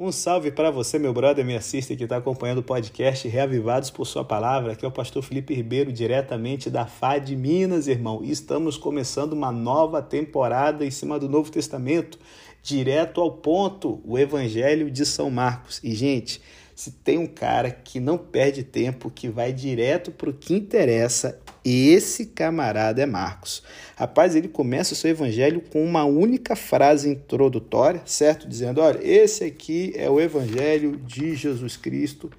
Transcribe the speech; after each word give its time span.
Um 0.00 0.12
salve 0.12 0.52
para 0.52 0.70
você, 0.70 0.96
meu 0.96 1.12
brother, 1.12 1.44
minha 1.44 1.60
sister 1.60 1.96
que 1.96 2.04
está 2.04 2.18
acompanhando 2.18 2.58
o 2.58 2.62
podcast 2.62 3.26
Reavivados 3.26 3.90
por 3.90 4.04
Sua 4.04 4.24
Palavra. 4.24 4.70
Aqui 4.70 4.84
é 4.84 4.88
o 4.88 4.92
pastor 4.92 5.24
Felipe 5.24 5.52
Ribeiro, 5.52 5.92
diretamente 5.92 6.70
da 6.70 6.86
FAD 6.86 7.34
Minas, 7.34 7.88
irmão. 7.88 8.20
E 8.22 8.30
estamos 8.30 8.78
começando 8.78 9.32
uma 9.32 9.50
nova 9.50 10.00
temporada 10.00 10.86
em 10.86 10.90
cima 10.92 11.18
do 11.18 11.28
Novo 11.28 11.50
Testamento, 11.50 12.16
direto 12.62 13.20
ao 13.20 13.32
ponto, 13.32 14.00
o 14.04 14.16
Evangelho 14.16 14.88
de 14.88 15.04
São 15.04 15.32
Marcos. 15.32 15.80
E, 15.82 15.92
gente, 15.96 16.40
se 16.78 16.92
tem 16.92 17.18
um 17.18 17.26
cara 17.26 17.72
que 17.72 17.98
não 17.98 18.16
perde 18.16 18.62
tempo, 18.62 19.10
que 19.10 19.28
vai 19.28 19.52
direto 19.52 20.12
para 20.12 20.30
o 20.30 20.32
que 20.32 20.54
interessa, 20.54 21.40
esse 21.64 22.26
camarada 22.26 23.02
é 23.02 23.04
Marcos. 23.04 23.64
Rapaz, 23.96 24.36
ele 24.36 24.46
começa 24.46 24.92
o 24.92 24.96
seu 24.96 25.10
evangelho 25.10 25.60
com 25.60 25.84
uma 25.84 26.04
única 26.04 26.54
frase 26.54 27.10
introdutória, 27.10 28.00
certo? 28.06 28.48
Dizendo: 28.48 28.80
olha, 28.80 29.00
esse 29.02 29.42
aqui 29.42 29.92
é 29.96 30.08
o 30.08 30.20
evangelho 30.20 30.96
de 30.98 31.34
Jesus 31.34 31.76
Cristo, 31.76 32.30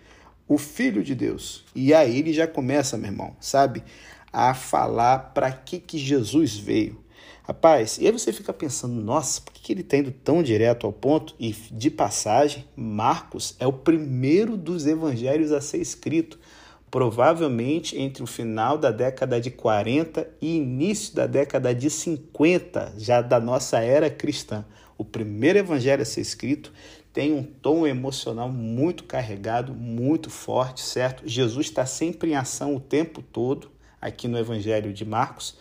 o 0.47 0.57
Filho 0.57 1.03
de 1.03 1.13
Deus. 1.13 1.65
E 1.75 1.93
aí 1.93 2.19
ele 2.19 2.31
já 2.31 2.47
começa, 2.47 2.97
meu 2.97 3.11
irmão, 3.11 3.35
sabe, 3.41 3.83
a 4.31 4.53
falar 4.53 5.33
para 5.33 5.51
que, 5.51 5.79
que 5.79 5.97
Jesus 5.97 6.55
veio. 6.55 6.97
Rapaz, 7.49 7.97
e 7.97 8.05
aí 8.05 8.11
você 8.11 8.31
fica 8.31 8.53
pensando, 8.53 9.01
nossa, 9.01 9.41
por 9.41 9.51
que 9.51 9.73
ele 9.73 9.81
está 9.81 9.97
indo 9.97 10.11
tão 10.11 10.43
direto 10.43 10.85
ao 10.85 10.93
ponto? 10.93 11.33
E 11.39 11.51
de 11.51 11.89
passagem, 11.89 12.63
Marcos 12.75 13.55
é 13.57 13.65
o 13.65 13.73
primeiro 13.73 14.55
dos 14.55 14.85
evangelhos 14.85 15.51
a 15.51 15.59
ser 15.59 15.79
escrito, 15.79 16.37
provavelmente 16.91 17.97
entre 17.97 18.21
o 18.21 18.27
final 18.27 18.77
da 18.77 18.91
década 18.91 19.41
de 19.41 19.49
40 19.49 20.29
e 20.39 20.57
início 20.57 21.15
da 21.15 21.25
década 21.25 21.73
de 21.73 21.89
50, 21.89 22.93
já 22.99 23.19
da 23.19 23.39
nossa 23.39 23.79
era 23.79 24.11
cristã. 24.11 24.63
O 24.95 25.03
primeiro 25.03 25.57
evangelho 25.57 26.03
a 26.03 26.05
ser 26.05 26.21
escrito 26.21 26.71
tem 27.11 27.33
um 27.33 27.41
tom 27.41 27.87
emocional 27.87 28.47
muito 28.51 29.05
carregado, 29.05 29.73
muito 29.73 30.29
forte, 30.29 30.81
certo? 30.81 31.23
Jesus 31.25 31.65
está 31.65 31.83
sempre 31.83 32.29
em 32.29 32.35
ação 32.35 32.75
o 32.75 32.79
tempo 32.79 33.23
todo 33.23 33.71
aqui 33.99 34.27
no 34.27 34.37
evangelho 34.37 34.93
de 34.93 35.03
Marcos 35.03 35.57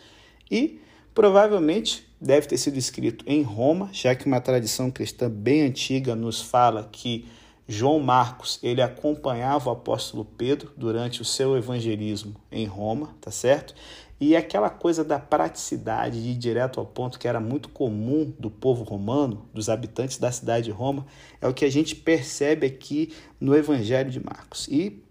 e 0.50 0.82
Provavelmente 1.18 2.08
deve 2.20 2.46
ter 2.46 2.56
sido 2.56 2.78
escrito 2.78 3.24
em 3.26 3.42
Roma, 3.42 3.90
já 3.92 4.14
que 4.14 4.26
uma 4.26 4.40
tradição 4.40 4.88
cristã 4.88 5.28
bem 5.28 5.62
antiga 5.62 6.14
nos 6.14 6.40
fala 6.40 6.88
que 6.92 7.26
João 7.66 7.98
Marcos 7.98 8.60
ele 8.62 8.80
acompanhava 8.80 9.68
o 9.68 9.72
apóstolo 9.72 10.24
Pedro 10.24 10.70
durante 10.76 11.20
o 11.20 11.24
seu 11.24 11.56
evangelismo 11.56 12.36
em 12.52 12.66
Roma, 12.66 13.16
tá 13.20 13.32
certo? 13.32 13.74
E 14.20 14.36
aquela 14.36 14.70
coisa 14.70 15.02
da 15.02 15.18
praticidade 15.18 16.22
de 16.22 16.28
ir 16.28 16.36
direto 16.36 16.78
ao 16.78 16.86
ponto 16.86 17.18
que 17.18 17.26
era 17.26 17.40
muito 17.40 17.68
comum 17.68 18.32
do 18.38 18.48
povo 18.48 18.84
romano, 18.84 19.44
dos 19.52 19.68
habitantes 19.68 20.18
da 20.18 20.30
cidade 20.30 20.66
de 20.66 20.70
Roma, 20.70 21.04
é 21.40 21.48
o 21.48 21.52
que 21.52 21.64
a 21.64 21.70
gente 21.70 21.96
percebe 21.96 22.64
aqui 22.64 23.12
no 23.40 23.56
Evangelho 23.56 24.08
de 24.08 24.24
Marcos. 24.24 24.68
E 24.68 25.02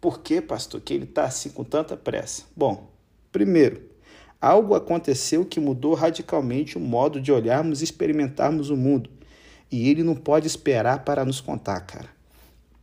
por 0.00 0.20
que, 0.20 0.40
pastor, 0.40 0.80
que 0.80 0.94
ele 0.94 1.02
está 1.02 1.24
assim 1.24 1.50
com 1.50 1.64
tanta 1.64 1.96
pressa? 1.96 2.44
Bom, 2.56 2.88
primeiro, 3.32 3.97
Algo 4.40 4.74
aconteceu 4.74 5.44
que 5.44 5.58
mudou 5.58 5.94
radicalmente 5.94 6.78
o 6.78 6.80
modo 6.80 7.20
de 7.20 7.32
olharmos 7.32 7.80
e 7.80 7.84
experimentarmos 7.84 8.70
o 8.70 8.76
mundo. 8.76 9.10
E 9.70 9.88
ele 9.90 10.04
não 10.04 10.14
pode 10.14 10.46
esperar 10.46 11.04
para 11.04 11.24
nos 11.24 11.40
contar, 11.40 11.80
cara. 11.80 12.08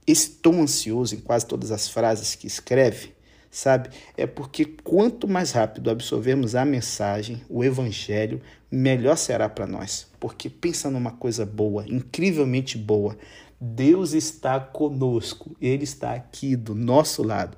Esse 0.06 0.32
tom 0.32 0.62
ansioso 0.62 1.16
em 1.16 1.20
quase 1.20 1.46
todas 1.46 1.72
as 1.72 1.88
frases 1.88 2.36
que 2.36 2.46
escreve, 2.46 3.14
sabe? 3.50 3.90
É 4.18 4.28
porque 4.28 4.66
quanto 4.66 5.28
mais 5.28 5.52
rápido 5.52 5.90
absorvermos 5.90 6.56
a 6.56 6.66
mensagem, 6.66 7.42
o 7.50 7.64
evangelho, 7.64 8.42
melhor 8.70 9.16
será 9.16 9.48
para 9.48 9.66
nós. 9.66 10.08
Porque 10.20 10.50
pensa 10.50 10.92
numa 10.92 11.12
coisa 11.12 11.46
boa, 11.46 11.86
incrivelmente 11.88 12.78
boa. 12.78 13.18
Deus 13.60 14.12
está 14.12 14.60
conosco, 14.60 15.56
ele 15.62 15.86
está 15.86 16.14
aqui 16.14 16.56
do 16.56 16.76
nosso 16.76 17.24
lado. 17.24 17.58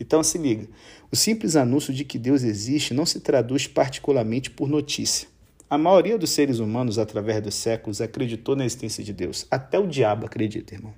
Então 0.00 0.22
se 0.22 0.38
liga, 0.38 0.68
o 1.10 1.16
simples 1.16 1.56
anúncio 1.56 1.92
de 1.92 2.04
que 2.04 2.18
Deus 2.18 2.42
existe 2.42 2.94
não 2.94 3.04
se 3.04 3.20
traduz 3.20 3.66
particularmente 3.66 4.50
por 4.50 4.68
notícia. 4.68 5.28
A 5.68 5.76
maioria 5.76 6.16
dos 6.16 6.30
seres 6.30 6.60
humanos, 6.60 6.98
através 6.98 7.42
dos 7.42 7.54
séculos, 7.54 8.00
acreditou 8.00 8.56
na 8.56 8.64
existência 8.64 9.04
de 9.04 9.12
Deus. 9.12 9.46
Até 9.50 9.78
o 9.78 9.86
diabo 9.86 10.24
acredita, 10.24 10.74
irmão. 10.74 10.94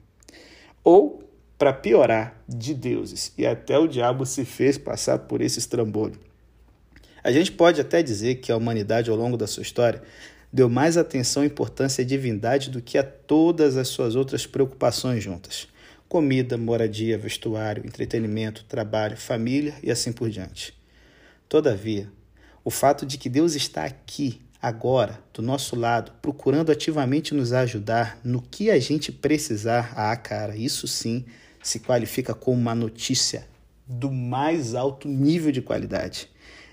Ou, 0.85 1.25
para 1.59 1.73
piorar, 1.73 2.41
de 2.49 2.73
deuses. 2.73 3.33
E 3.37 3.45
até 3.45 3.77
o 3.77 3.89
diabo 3.89 4.25
se 4.25 4.45
fez 4.45 4.79
passar 4.79 5.19
por 5.21 5.41
esse 5.41 5.59
estrambolho. 5.59 6.21
A 7.23 7.33
gente 7.33 7.51
pode 7.51 7.81
até 7.81 8.01
dizer 8.01 8.37
que 8.37 8.53
a 8.53 8.57
humanidade, 8.57 9.11
ao 9.11 9.17
longo 9.17 9.37
da 9.37 9.47
sua 9.47 9.63
história, 9.63 10.03
deu 10.53 10.69
mais 10.69 10.97
atenção 10.97 11.43
e 11.43 11.49
importância 11.49 12.03
à 12.03 12.07
divindade 12.07 12.71
do 12.71 12.81
que 12.81 12.97
a 12.97 13.03
todas 13.03 13.77
as 13.77 13.89
suas 13.89 14.15
outras 14.15 14.47
preocupações 14.47 15.23
juntas 15.23 15.69
comida, 16.11 16.59
moradia, 16.59 17.17
vestuário, 17.17 17.87
entretenimento, 17.87 18.65
trabalho, 18.65 19.17
família 19.17 19.77
e 19.81 19.93
assim 19.93 20.11
por 20.11 20.29
diante. 20.29 20.75
Todavia, 21.49 22.11
o 22.65 22.71
fato 22.71 23.07
de 23.07 23.17
que 23.17 23.29
Deus 23.29 23.55
está 23.55 23.85
aqui, 23.85 24.41
agora, 24.61 25.23
do 25.33 25.41
nosso 25.41 25.77
lado, 25.77 26.11
procurando 26.21 26.73
ativamente 26.73 27.33
nos 27.33 27.53
ajudar 27.53 28.19
no 28.25 28.43
que 28.43 28.73
a 28.73 28.81
gente 28.81 29.13
precisar, 29.13 29.93
ah, 29.95 30.17
cara, 30.17 30.57
isso 30.57 30.89
sim 30.89 31.25
se 31.63 31.79
qualifica 31.79 32.35
como 32.35 32.61
uma 32.61 32.75
notícia 32.75 33.47
do 33.87 34.11
mais 34.11 34.75
alto 34.75 35.07
nível 35.07 35.53
de 35.53 35.63
qualidade. 35.63 36.29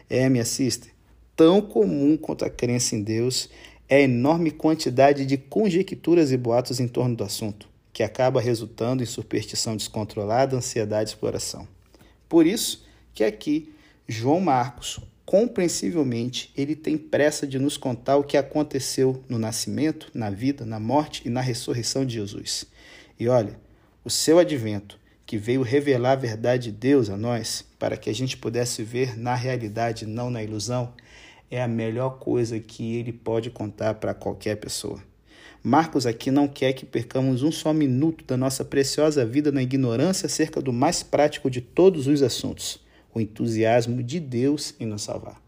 É, 0.09 0.27
minha 0.29 0.45
sister, 0.45 0.91
tão 1.35 1.61
comum 1.61 2.17
quanto 2.17 2.43
a 2.43 2.49
crença 2.49 2.95
em 2.95 3.03
Deus 3.03 3.51
é 3.87 3.97
a 3.97 4.01
enorme 4.01 4.49
quantidade 4.49 5.27
de 5.27 5.37
conjecturas 5.37 6.31
e 6.31 6.37
boatos 6.37 6.79
em 6.79 6.87
torno 6.87 7.15
do 7.15 7.23
assunto 7.23 7.76
que 7.97 8.03
acaba 8.03 8.39
resultando 8.39 9.01
em 9.01 9.07
superstição 9.07 9.75
descontrolada, 9.75 10.55
ansiedade 10.55 11.09
e 11.09 11.13
exploração. 11.13 11.67
Por 12.29 12.45
isso 12.45 12.85
que 13.11 13.23
aqui 13.23 13.73
João 14.07 14.39
Marcos, 14.39 14.99
compreensivelmente, 15.25 16.53
ele 16.55 16.75
tem 16.75 16.95
pressa 16.95 17.47
de 17.47 17.57
nos 17.57 17.75
contar 17.75 18.17
o 18.17 18.23
que 18.23 18.37
aconteceu 18.37 19.23
no 19.27 19.39
nascimento, 19.39 20.11
na 20.13 20.29
vida, 20.29 20.63
na 20.63 20.79
morte 20.79 21.23
e 21.25 21.29
na 21.31 21.41
ressurreição 21.41 22.05
de 22.05 22.13
Jesus. 22.13 22.67
E 23.19 23.27
olha, 23.27 23.59
o 24.05 24.11
seu 24.11 24.37
advento, 24.37 24.99
que 25.25 25.39
veio 25.39 25.63
revelar 25.63 26.11
a 26.11 26.17
verdade 26.17 26.71
de 26.71 26.77
Deus 26.77 27.09
a 27.09 27.17
nós, 27.17 27.65
para 27.79 27.97
que 27.97 28.11
a 28.11 28.13
gente 28.13 28.37
pudesse 28.37 28.83
ver 28.83 29.17
na 29.17 29.33
realidade, 29.33 30.05
não 30.05 30.29
na 30.29 30.43
ilusão, 30.43 30.93
é 31.49 31.63
a 31.63 31.67
melhor 31.67 32.19
coisa 32.19 32.59
que 32.59 32.95
ele 32.95 33.11
pode 33.11 33.49
contar 33.49 33.95
para 33.95 34.13
qualquer 34.13 34.57
pessoa. 34.57 35.01
Marcos 35.67 36.05
aqui 36.05 36.31
não 36.31 36.47
quer 36.47 36.71
que 36.71 36.85
percamos 36.85 37.43
um 37.43 37.51
só 37.51 37.73
minuto 37.73 38.23
da 38.23 38.37
nossa 38.37 38.63
preciosa 38.63 39.25
vida 39.25 39.51
na 39.51 39.61
ignorância 39.61 40.25
acerca 40.25 40.61
do 40.61 40.71
mais 40.71 41.03
prático 41.03 41.49
de 41.51 41.59
todos 41.59 42.07
os 42.07 42.23
assuntos, 42.23 42.79
o 43.13 43.19
entusiasmo 43.19 44.01
de 44.01 44.17
Deus 44.17 44.73
em 44.79 44.85
nos 44.85 45.01
salvar. 45.01 45.41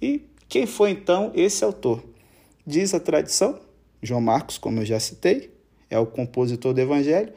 E 0.00 0.20
quem 0.46 0.66
foi 0.66 0.90
então 0.90 1.32
esse 1.34 1.64
autor? 1.64 2.04
Diz 2.66 2.92
a 2.92 3.00
tradição, 3.00 3.58
João 4.02 4.20
Marcos, 4.20 4.58
como 4.58 4.80
eu 4.80 4.84
já 4.84 5.00
citei, 5.00 5.50
é 5.88 5.98
o 5.98 6.04
compositor 6.04 6.74
do 6.74 6.80
Evangelho, 6.82 7.32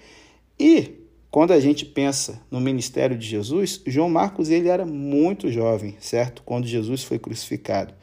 e 0.59 0.99
quando 1.31 1.53
a 1.53 1.59
gente 1.61 1.85
pensa 1.85 2.41
no 2.51 2.59
ministério 2.59 3.17
de 3.17 3.25
Jesus, 3.25 3.81
João 3.87 4.09
Marcos 4.09 4.49
ele 4.49 4.67
era 4.67 4.85
muito 4.85 5.49
jovem, 5.49 5.95
certo? 6.01 6.43
Quando 6.43 6.67
Jesus 6.67 7.01
foi 7.01 7.17
crucificado. 7.17 7.93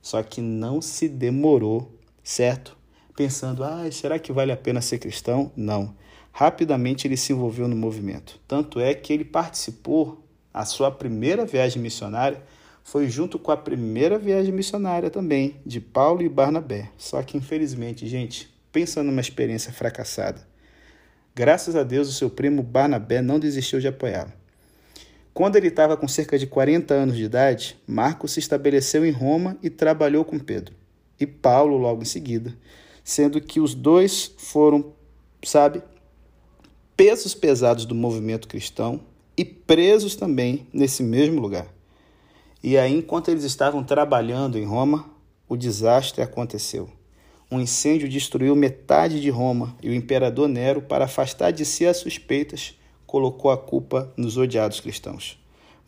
Só 0.00 0.22
que 0.22 0.40
não 0.40 0.80
se 0.80 1.08
demorou, 1.08 1.90
certo? 2.22 2.83
Pensando, 3.16 3.62
ah, 3.62 3.88
será 3.90 4.18
que 4.18 4.32
vale 4.32 4.52
a 4.52 4.56
pena 4.56 4.80
ser 4.80 4.98
cristão? 4.98 5.52
Não. 5.56 5.94
Rapidamente 6.32 7.06
ele 7.06 7.16
se 7.16 7.32
envolveu 7.32 7.68
no 7.68 7.76
movimento. 7.76 8.40
Tanto 8.46 8.80
é 8.80 8.92
que 8.92 9.12
ele 9.12 9.24
participou, 9.24 10.24
a 10.52 10.64
sua 10.64 10.90
primeira 10.90 11.44
viagem 11.44 11.80
missionária 11.80 12.42
foi 12.82 13.08
junto 13.08 13.38
com 13.38 13.50
a 13.50 13.56
primeira 13.56 14.18
viagem 14.18 14.52
missionária 14.52 15.10
também, 15.10 15.56
de 15.64 15.80
Paulo 15.80 16.22
e 16.22 16.28
Barnabé. 16.28 16.90
Só 16.98 17.22
que 17.22 17.36
infelizmente, 17.36 18.06
gente, 18.06 18.52
pensa 18.72 19.02
numa 19.02 19.20
experiência 19.20 19.72
fracassada. 19.72 20.46
Graças 21.34 21.74
a 21.76 21.82
Deus, 21.82 22.08
o 22.08 22.12
seu 22.12 22.28
primo 22.28 22.62
Barnabé 22.62 23.22
não 23.22 23.38
desistiu 23.38 23.80
de 23.80 23.88
apoiá-lo. 23.88 24.32
Quando 25.32 25.56
ele 25.56 25.68
estava 25.68 25.96
com 25.96 26.06
cerca 26.06 26.38
de 26.38 26.46
40 26.46 26.94
anos 26.94 27.16
de 27.16 27.24
idade, 27.24 27.76
Marcos 27.86 28.32
se 28.32 28.38
estabeleceu 28.38 29.04
em 29.04 29.10
Roma 29.10 29.56
e 29.62 29.70
trabalhou 29.70 30.24
com 30.24 30.38
Pedro. 30.38 30.74
E 31.18 31.26
Paulo 31.26 31.76
logo 31.76 32.02
em 32.02 32.04
seguida 32.04 32.56
sendo 33.04 33.40
que 33.40 33.60
os 33.60 33.74
dois 33.74 34.34
foram, 34.38 34.94
sabe, 35.44 35.82
pesos 36.96 37.34
pesados 37.34 37.84
do 37.84 37.94
movimento 37.94 38.48
cristão 38.48 39.00
e 39.36 39.44
presos 39.44 40.16
também 40.16 40.66
nesse 40.72 41.02
mesmo 41.02 41.40
lugar. 41.40 41.68
E 42.62 42.78
aí, 42.78 42.94
enquanto 42.94 43.30
eles 43.30 43.44
estavam 43.44 43.84
trabalhando 43.84 44.58
em 44.58 44.64
Roma, 44.64 45.10
o 45.46 45.54
desastre 45.54 46.22
aconteceu. 46.22 46.88
Um 47.50 47.60
incêndio 47.60 48.08
destruiu 48.08 48.56
metade 48.56 49.20
de 49.20 49.28
Roma 49.28 49.76
e 49.82 49.90
o 49.90 49.94
imperador 49.94 50.48
Nero, 50.48 50.80
para 50.80 51.04
afastar 51.04 51.52
de 51.52 51.64
si 51.64 51.86
as 51.86 51.98
suspeitas, 51.98 52.74
colocou 53.06 53.50
a 53.50 53.58
culpa 53.58 54.12
nos 54.16 54.38
odiados 54.38 54.80
cristãos. 54.80 55.38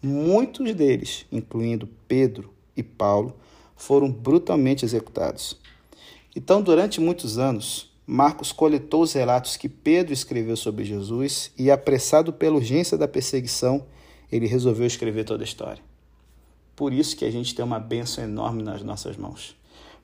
Muitos 0.02 0.74
deles, 0.74 1.24
incluindo 1.32 1.88
Pedro 2.06 2.52
e 2.76 2.82
Paulo, 2.82 3.34
foram 3.74 4.10
brutalmente 4.10 4.84
executados. 4.84 5.58
Então, 6.36 6.60
durante 6.60 7.00
muitos 7.00 7.38
anos, 7.38 7.90
Marcos 8.06 8.52
coletou 8.52 9.00
os 9.00 9.14
relatos 9.14 9.56
que 9.56 9.70
Pedro 9.70 10.12
escreveu 10.12 10.54
sobre 10.54 10.84
Jesus 10.84 11.50
e, 11.56 11.70
apressado 11.70 12.30
pela 12.30 12.56
urgência 12.56 12.98
da 12.98 13.08
perseguição, 13.08 13.86
ele 14.30 14.46
resolveu 14.46 14.86
escrever 14.86 15.24
toda 15.24 15.42
a 15.42 15.46
história. 15.46 15.82
Por 16.76 16.92
isso 16.92 17.16
que 17.16 17.24
a 17.24 17.30
gente 17.30 17.54
tem 17.54 17.64
uma 17.64 17.80
bênção 17.80 18.22
enorme 18.22 18.62
nas 18.62 18.82
nossas 18.82 19.16
mãos. 19.16 19.56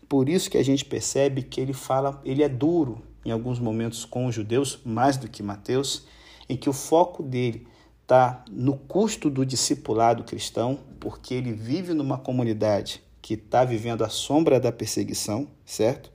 Por 0.08 0.26
isso 0.26 0.50
que 0.50 0.56
a 0.56 0.64
gente 0.64 0.86
percebe 0.86 1.42
que 1.42 1.60
ele 1.60 1.74
fala, 1.74 2.18
ele 2.24 2.42
é 2.42 2.48
duro 2.48 3.02
em 3.26 3.30
alguns 3.30 3.58
momentos 3.58 4.06
com 4.06 4.24
os 4.24 4.34
judeus, 4.34 4.78
mais 4.86 5.18
do 5.18 5.28
que 5.28 5.42
Mateus, 5.42 6.06
em 6.48 6.56
que 6.56 6.70
o 6.70 6.72
foco 6.72 7.22
dele 7.22 7.66
está 8.00 8.42
no 8.50 8.78
custo 8.78 9.28
do 9.28 9.44
discipulado 9.44 10.24
cristão, 10.24 10.78
porque 10.98 11.34
ele 11.34 11.52
vive 11.52 11.92
numa 11.92 12.16
comunidade 12.16 13.02
que 13.20 13.34
está 13.34 13.66
vivendo 13.66 14.02
a 14.02 14.08
sombra 14.08 14.58
da 14.58 14.72
perseguição, 14.72 15.46
certo? 15.66 16.10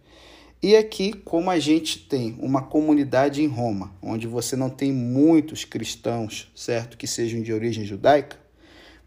E 0.61 0.75
aqui, 0.75 1.13
como 1.13 1.51
a 1.51 1.59
gente 1.59 1.99
tem 1.99 2.35
uma 2.39 2.63
comunidade 2.63 3.43
em 3.43 3.47
Roma, 3.47 3.93
onde 4.01 4.25
você 4.25 4.55
não 4.55 4.71
tem 4.71 4.91
muitos 4.91 5.63
cristãos, 5.63 6.51
certo, 6.55 6.97
que 6.97 7.05
sejam 7.05 7.43
de 7.43 7.53
origem 7.53 7.85
judaica, 7.85 8.37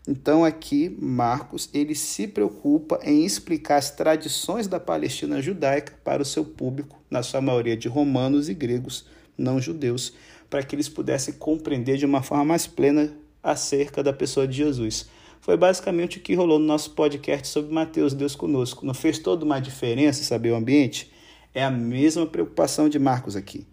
então 0.08 0.44
aqui 0.44 0.97
Marcos 1.00 1.69
ele 1.75 1.94
se 1.94 2.29
preocupa 2.29 3.00
em 3.02 3.25
explicar 3.25 3.76
as 3.76 3.91
tradições 3.91 4.69
da 4.69 4.79
Palestina 4.79 5.43
judaica 5.43 5.93
para 6.05 6.23
o 6.23 6.25
seu 6.25 6.44
público, 6.44 7.02
na 7.11 7.23
sua 7.23 7.41
maioria 7.41 7.76
de 7.76 7.88
romanos 7.88 8.49
e 8.49 8.55
gregos 8.55 9.05
não 9.37 9.61
judeus, 9.61 10.12
para 10.49 10.62
que 10.62 10.75
eles 10.75 10.88
pudessem 10.88 11.35
compreender 11.35 11.96
de 11.96 12.06
uma 12.06 12.23
forma 12.23 12.44
mais 12.44 12.67
plena 12.67 13.12
acerca 13.43 14.03
da 14.03 14.12
pessoa 14.12 14.46
de 14.46 14.56
Jesus. 14.56 15.06
Foi 15.41 15.56
basicamente 15.56 16.19
o 16.19 16.20
que 16.20 16.35
rolou 16.35 16.58
no 16.58 16.67
nosso 16.67 16.91
podcast 16.91 17.49
sobre 17.49 17.73
Mateus, 17.73 18.14
Deus 18.14 18.37
conosco. 18.37 18.87
Não 18.87 18.94
fez 18.94 19.19
toda 19.19 19.44
uma 19.44 19.58
diferença 19.58 20.23
saber 20.23 20.53
o 20.53 20.56
ambiente? 20.56 21.11
É 21.55 21.64
a 21.64 21.70
mesma 21.70 22.26
preocupação 22.26 22.88
de 22.88 22.99
Marcos 22.99 23.35
aqui. 23.35 23.67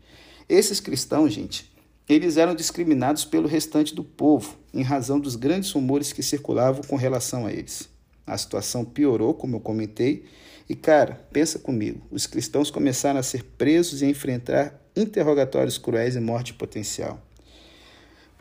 Esses 0.50 0.80
cristãos, 0.80 1.34
gente, 1.34 1.72
eles 2.10 2.38
eram 2.38 2.56
discriminados 2.56 3.26
pelo 3.26 3.48
restante 3.48 3.94
do 3.94 4.04
povo, 4.04 4.58
em 4.74 4.82
razão 4.82 5.20
dos 5.20 5.36
grandes 5.36 5.72
rumores 5.72 6.14
que 6.14 6.24
circulavam 6.24 6.82
com 6.84 6.96
relação 6.96 7.46
a 7.46 7.52
eles. 7.52 7.90
A 8.26 8.38
situação 8.38 8.84
piorou, 8.84 9.34
como 9.34 9.58
eu 9.58 9.60
comentei, 9.60 10.26
e 10.70 10.76
cara, 10.76 11.28
pensa 11.32 11.60
comigo, 11.60 12.02
os 12.12 12.26
cristãos 12.26 12.72
começaram 12.72 13.20
a 13.20 13.24
ser 13.24 13.44
presos 13.44 14.02
e 14.02 14.06
a 14.06 14.10
enfrentar 14.10 14.82
interrogatórios 14.96 15.78
cruéis 15.78 16.16
e 16.16 16.20
morte 16.20 16.54
potencial. 16.54 17.22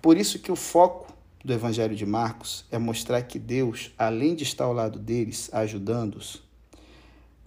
Por 0.01 0.17
isso 0.17 0.39
que 0.39 0.51
o 0.51 0.57
foco 0.57 1.13
do 1.45 1.53
Evangelho 1.53 1.95
de 1.95 2.07
Marcos 2.07 2.65
é 2.71 2.79
mostrar 2.79 3.23
que 3.23 3.39
Deus, 3.39 3.93
além 3.97 4.35
de 4.35 4.43
estar 4.43 4.65
ao 4.65 4.73
lado 4.73 4.99
deles, 4.99 5.49
ajudando-os, 5.53 6.43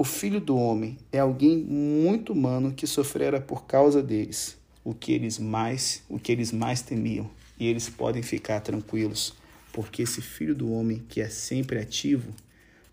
o 0.01 0.05
filho 0.05 0.39
do 0.39 0.55
homem 0.55 0.97
é 1.11 1.19
alguém 1.19 1.57
muito 1.57 2.31
humano 2.31 2.71
que 2.71 2.87
sofrera 2.87 3.41
por 3.41 3.65
causa 3.65 4.01
deles, 4.01 4.57
o 4.81 4.93
que 4.93 5.11
eles 5.11 5.37
mais, 5.37 6.01
o 6.07 6.17
que 6.17 6.31
eles 6.31 6.53
mais 6.53 6.81
temiam, 6.81 7.29
e 7.59 7.67
eles 7.67 7.89
podem 7.89 8.23
ficar 8.23 8.61
tranquilos, 8.61 9.33
porque 9.73 10.03
esse 10.03 10.21
filho 10.21 10.55
do 10.55 10.71
homem 10.71 11.03
que 11.09 11.19
é 11.19 11.27
sempre 11.27 11.79
ativo, 11.79 12.31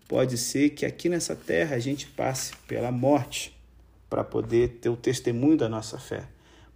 pode 0.05 0.37
ser 0.37 0.71
que 0.71 0.85
aqui 0.85 1.07
nessa 1.07 1.33
terra 1.33 1.77
a 1.77 1.79
gente 1.79 2.07
passe 2.07 2.51
pela 2.67 2.91
morte 2.91 3.57
para 4.09 4.21
poder 4.21 4.79
ter 4.81 4.89
o 4.89 4.97
testemunho 4.97 5.55
da 5.55 5.69
nossa 5.69 5.97
fé, 5.97 6.27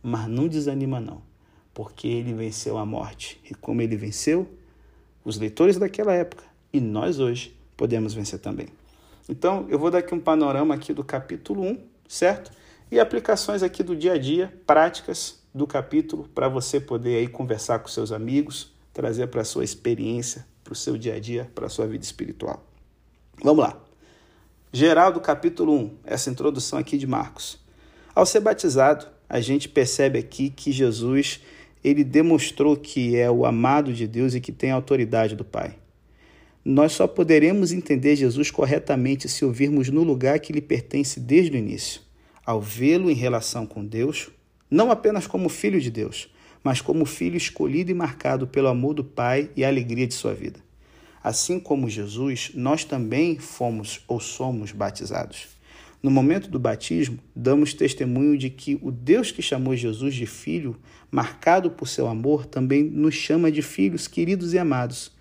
mas 0.01 0.29
não 0.29 0.47
desanima 0.47 1.01
não, 1.01 1.21
porque 1.73 2.07
ele 2.07 2.33
venceu 2.33 2.77
a 2.77 2.85
morte. 2.85 3.37
E 3.49 3.53
como 3.53 3.81
ele 3.81 3.97
venceu, 3.97 4.49
os 5.25 5.37
leitores 5.37 5.75
daquela 5.75 6.13
época 6.13 6.45
e 6.71 6.79
nós 6.79 7.19
hoje 7.19 7.53
podemos 7.75 8.13
vencer 8.13 8.39
também. 8.39 8.67
Então, 9.29 9.65
eu 9.69 9.79
vou 9.79 9.91
dar 9.91 9.99
aqui 9.99 10.13
um 10.13 10.19
panorama 10.19 10.75
aqui 10.75 10.93
do 10.93 11.03
capítulo 11.03 11.63
1, 11.63 11.79
certo? 12.07 12.51
E 12.91 12.99
aplicações 12.99 13.63
aqui 13.63 13.83
do 13.83 13.95
dia 13.95 14.13
a 14.13 14.17
dia, 14.17 14.53
práticas 14.65 15.41
do 15.53 15.65
capítulo, 15.65 16.27
para 16.33 16.47
você 16.47 16.79
poder 16.79 17.17
aí 17.17 17.27
conversar 17.27 17.79
com 17.79 17.87
seus 17.87 18.11
amigos, 18.11 18.73
trazer 18.93 19.27
para 19.27 19.41
a 19.41 19.45
sua 19.45 19.63
experiência, 19.63 20.45
para 20.63 20.73
o 20.73 20.75
seu 20.75 20.97
dia 20.97 21.15
a 21.15 21.19
dia, 21.19 21.49
para 21.55 21.67
a 21.67 21.69
sua 21.69 21.87
vida 21.87 22.03
espiritual. 22.03 22.63
Vamos 23.43 23.63
lá. 23.63 23.77
Geral 24.73 25.11
do 25.11 25.19
capítulo 25.19 25.73
1, 25.73 25.97
essa 26.05 26.29
introdução 26.29 26.79
aqui 26.79 26.97
de 26.97 27.07
Marcos. 27.07 27.59
Ao 28.13 28.25
ser 28.25 28.39
batizado, 28.39 29.05
a 29.27 29.39
gente 29.39 29.67
percebe 29.67 30.19
aqui 30.19 30.49
que 30.49 30.71
Jesus 30.71 31.41
ele 31.83 32.03
demonstrou 32.03 32.77
que 32.77 33.15
é 33.17 33.29
o 33.29 33.45
amado 33.45 33.91
de 33.91 34.07
Deus 34.07 34.35
e 34.35 34.41
que 34.41 34.51
tem 34.51 34.71
a 34.71 34.75
autoridade 34.75 35.35
do 35.35 35.43
Pai. 35.43 35.80
Nós 36.63 36.91
só 36.91 37.07
poderemos 37.07 37.71
entender 37.71 38.15
Jesus 38.15 38.51
corretamente 38.51 39.27
se 39.27 39.43
ouvirmos 39.43 39.89
no 39.89 40.03
lugar 40.03 40.39
que 40.39 40.53
lhe 40.53 40.61
pertence 40.61 41.19
desde 41.19 41.55
o 41.55 41.57
início, 41.57 42.01
ao 42.45 42.61
vê-lo 42.61 43.09
em 43.09 43.15
relação 43.15 43.65
com 43.65 43.83
Deus, 43.83 44.29
não 44.69 44.91
apenas 44.91 45.25
como 45.25 45.49
filho 45.49 45.81
de 45.81 45.89
Deus, 45.89 46.29
mas 46.63 46.79
como 46.79 47.03
filho 47.03 47.35
escolhido 47.35 47.89
e 47.89 47.95
marcado 47.95 48.45
pelo 48.45 48.67
amor 48.67 48.93
do 48.93 49.03
Pai 49.03 49.49
e 49.55 49.65
a 49.65 49.67
alegria 49.67 50.05
de 50.05 50.13
sua 50.13 50.35
vida. 50.35 50.59
Assim 51.23 51.59
como 51.59 51.89
Jesus, 51.89 52.51
nós 52.53 52.83
também 52.83 53.39
fomos 53.39 54.01
ou 54.07 54.19
somos 54.19 54.71
batizados. 54.71 55.47
No 56.01 56.09
momento 56.09 56.49
do 56.49 56.59
batismo, 56.59 57.19
damos 57.35 57.73
testemunho 57.73 58.37
de 58.37 58.49
que 58.49 58.79
o 58.81 58.91
Deus 58.91 59.31
que 59.31 59.41
chamou 59.41 59.75
Jesus 59.75 60.13
de 60.13 60.25
filho, 60.25 60.75
marcado 61.11 61.71
por 61.71 61.87
seu 61.87 62.07
amor, 62.07 62.45
também 62.45 62.83
nos 62.83 63.15
chama 63.15 63.51
de 63.51 63.61
filhos 63.61 64.07
queridos 64.07 64.53
e 64.53 64.59
amados. 64.59 65.11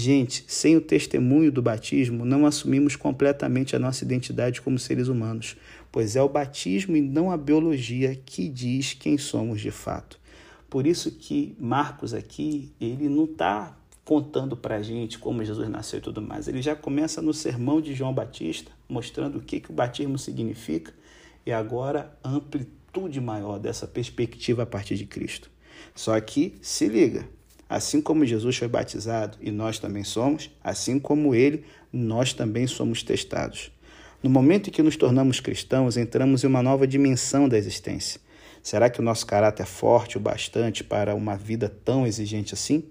Gente, 0.00 0.46
sem 0.48 0.78
o 0.78 0.80
testemunho 0.80 1.52
do 1.52 1.60
batismo, 1.60 2.24
não 2.24 2.46
assumimos 2.46 2.96
completamente 2.96 3.76
a 3.76 3.78
nossa 3.78 4.02
identidade 4.02 4.62
como 4.62 4.78
seres 4.78 5.08
humanos, 5.08 5.58
pois 5.92 6.16
é 6.16 6.22
o 6.22 6.28
batismo 6.28 6.96
e 6.96 7.02
não 7.02 7.30
a 7.30 7.36
biologia 7.36 8.16
que 8.16 8.48
diz 8.48 8.94
quem 8.94 9.18
somos 9.18 9.60
de 9.60 9.70
fato. 9.70 10.18
Por 10.70 10.86
isso 10.86 11.10
que 11.10 11.54
Marcos 11.60 12.14
aqui, 12.14 12.72
ele 12.80 13.10
não 13.10 13.24
está 13.24 13.76
contando 14.02 14.56
para 14.56 14.76
a 14.76 14.82
gente 14.82 15.18
como 15.18 15.44
Jesus 15.44 15.68
nasceu 15.68 15.98
e 15.98 16.02
tudo 16.02 16.22
mais. 16.22 16.48
Ele 16.48 16.62
já 16.62 16.74
começa 16.74 17.20
no 17.20 17.34
sermão 17.34 17.78
de 17.78 17.94
João 17.94 18.14
Batista, 18.14 18.72
mostrando 18.88 19.36
o 19.36 19.42
que, 19.42 19.60
que 19.60 19.70
o 19.70 19.74
batismo 19.74 20.16
significa 20.16 20.94
e 21.44 21.52
agora 21.52 22.10
amplitude 22.24 23.20
maior 23.20 23.58
dessa 23.58 23.86
perspectiva 23.86 24.62
a 24.62 24.66
partir 24.66 24.96
de 24.96 25.04
Cristo. 25.04 25.50
Só 25.94 26.18
que, 26.22 26.54
se 26.62 26.88
liga, 26.88 27.28
Assim 27.70 28.02
como 28.02 28.26
Jesus 28.26 28.56
foi 28.56 28.66
batizado 28.66 29.38
e 29.40 29.52
nós 29.52 29.78
também 29.78 30.02
somos, 30.02 30.50
assim 30.60 30.98
como 30.98 31.36
ele, 31.36 31.64
nós 31.92 32.32
também 32.32 32.66
somos 32.66 33.04
testados. 33.04 33.70
No 34.20 34.28
momento 34.28 34.68
em 34.68 34.72
que 34.72 34.82
nos 34.82 34.96
tornamos 34.96 35.38
cristãos, 35.38 35.96
entramos 35.96 36.42
em 36.42 36.48
uma 36.48 36.64
nova 36.64 36.84
dimensão 36.84 37.48
da 37.48 37.56
existência. 37.56 38.20
Será 38.60 38.90
que 38.90 38.98
o 38.98 39.04
nosso 39.04 39.24
caráter 39.24 39.62
é 39.62 39.66
forte 39.66 40.16
o 40.16 40.20
bastante 40.20 40.82
para 40.82 41.14
uma 41.14 41.36
vida 41.36 41.68
tão 41.68 42.04
exigente 42.04 42.54
assim? 42.54 42.82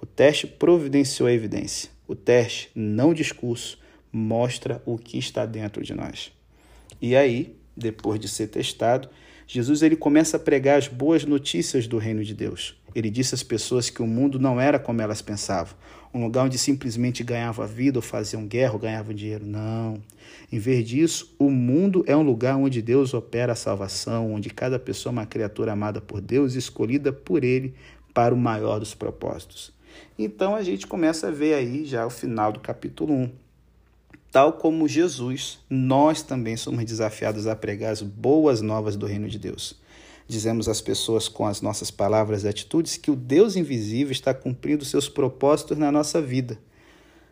O 0.00 0.06
teste 0.06 0.46
providenciou 0.46 1.28
a 1.28 1.32
evidência. 1.32 1.90
O 2.08 2.14
teste, 2.14 2.70
não 2.74 3.12
discurso, 3.12 3.78
mostra 4.10 4.82
o 4.86 4.96
que 4.96 5.18
está 5.18 5.44
dentro 5.44 5.82
de 5.84 5.92
nós. 5.92 6.32
E 7.02 7.14
aí, 7.14 7.54
depois 7.76 8.18
de 8.18 8.30
ser 8.30 8.46
testado, 8.46 9.10
Jesus 9.46 9.82
ele 9.82 9.94
começa 9.94 10.38
a 10.38 10.40
pregar 10.40 10.78
as 10.78 10.88
boas 10.88 11.22
notícias 11.26 11.86
do 11.86 11.98
reino 11.98 12.24
de 12.24 12.32
Deus. 12.32 12.74
Ele 12.96 13.10
disse 13.10 13.34
às 13.34 13.42
pessoas 13.42 13.90
que 13.90 14.00
o 14.00 14.06
mundo 14.06 14.38
não 14.38 14.58
era 14.58 14.78
como 14.78 15.02
elas 15.02 15.20
pensavam, 15.20 15.74
um 16.14 16.24
lugar 16.24 16.46
onde 16.46 16.56
simplesmente 16.56 17.22
ganhavam 17.22 17.62
a 17.62 17.68
vida 17.68 17.98
ou 17.98 18.02
faziam 18.02 18.46
guerra 18.46 18.72
ou 18.72 18.78
ganhavam 18.78 19.14
dinheiro. 19.14 19.44
Não. 19.44 20.02
Em 20.50 20.58
vez 20.58 20.88
disso, 20.88 21.34
o 21.38 21.50
mundo 21.50 22.02
é 22.06 22.16
um 22.16 22.22
lugar 22.22 22.56
onde 22.56 22.80
Deus 22.80 23.12
opera 23.12 23.52
a 23.52 23.54
salvação, 23.54 24.32
onde 24.32 24.48
cada 24.48 24.78
pessoa 24.78 25.10
é 25.10 25.12
uma 25.12 25.26
criatura 25.26 25.72
amada 25.72 26.00
por 26.00 26.22
Deus, 26.22 26.54
escolhida 26.54 27.12
por 27.12 27.44
Ele 27.44 27.74
para 28.14 28.34
o 28.34 28.38
maior 28.38 28.78
dos 28.78 28.94
propósitos. 28.94 29.74
Então 30.18 30.56
a 30.56 30.62
gente 30.62 30.86
começa 30.86 31.28
a 31.28 31.30
ver 31.30 31.52
aí 31.52 31.84
já 31.84 32.06
o 32.06 32.10
final 32.10 32.50
do 32.50 32.60
capítulo 32.60 33.12
1. 33.12 33.30
Tal 34.32 34.54
como 34.54 34.88
Jesus, 34.88 35.58
nós 35.68 36.22
também 36.22 36.56
somos 36.56 36.82
desafiados 36.86 37.46
a 37.46 37.54
pregar 37.54 37.92
as 37.92 38.00
boas 38.00 38.62
novas 38.62 38.96
do 38.96 39.04
reino 39.04 39.28
de 39.28 39.38
Deus. 39.38 39.78
Dizemos 40.28 40.68
às 40.68 40.80
pessoas 40.80 41.28
com 41.28 41.46
as 41.46 41.60
nossas 41.60 41.90
palavras 41.90 42.42
e 42.42 42.48
atitudes 42.48 42.96
que 42.96 43.10
o 43.10 43.16
Deus 43.16 43.54
invisível 43.54 44.10
está 44.10 44.34
cumprindo 44.34 44.84
seus 44.84 45.08
propósitos 45.08 45.78
na 45.78 45.92
nossa 45.92 46.20
vida. 46.20 46.58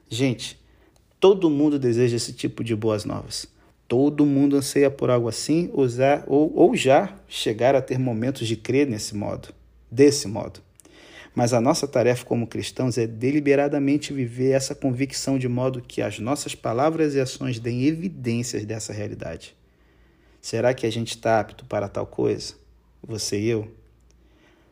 Gente, 0.08 0.60
todo 1.18 1.50
mundo 1.50 1.78
deseja 1.78 2.16
esse 2.16 2.32
tipo 2.32 2.62
de 2.62 2.76
boas 2.76 3.04
novas. 3.04 3.48
Todo 3.88 4.24
mundo 4.24 4.56
anseia 4.56 4.90
por 4.90 5.10
algo 5.10 5.28
assim 5.28 5.70
usar, 5.74 6.24
ou, 6.26 6.52
ou 6.54 6.76
já 6.76 7.14
chegar 7.28 7.74
a 7.74 7.82
ter 7.82 7.98
momentos 7.98 8.46
de 8.46 8.56
crer 8.56 8.86
nesse 8.86 9.14
modo, 9.14 9.48
desse 9.90 10.28
modo. 10.28 10.60
Mas 11.34 11.52
a 11.52 11.60
nossa 11.60 11.88
tarefa 11.88 12.24
como 12.24 12.46
cristãos 12.46 12.96
é 12.96 13.08
deliberadamente 13.08 14.12
viver 14.12 14.52
essa 14.52 14.74
convicção 14.74 15.36
de 15.36 15.48
modo 15.48 15.82
que 15.82 16.00
as 16.00 16.20
nossas 16.20 16.54
palavras 16.54 17.14
e 17.14 17.20
ações 17.20 17.58
deem 17.58 17.84
evidências 17.86 18.64
dessa 18.64 18.92
realidade. 18.92 19.54
Será 20.40 20.72
que 20.72 20.86
a 20.86 20.92
gente 20.92 21.10
está 21.10 21.40
apto 21.40 21.64
para 21.64 21.88
tal 21.88 22.06
coisa? 22.06 22.54
Você 23.06 23.38
e 23.38 23.48
eu, 23.48 23.70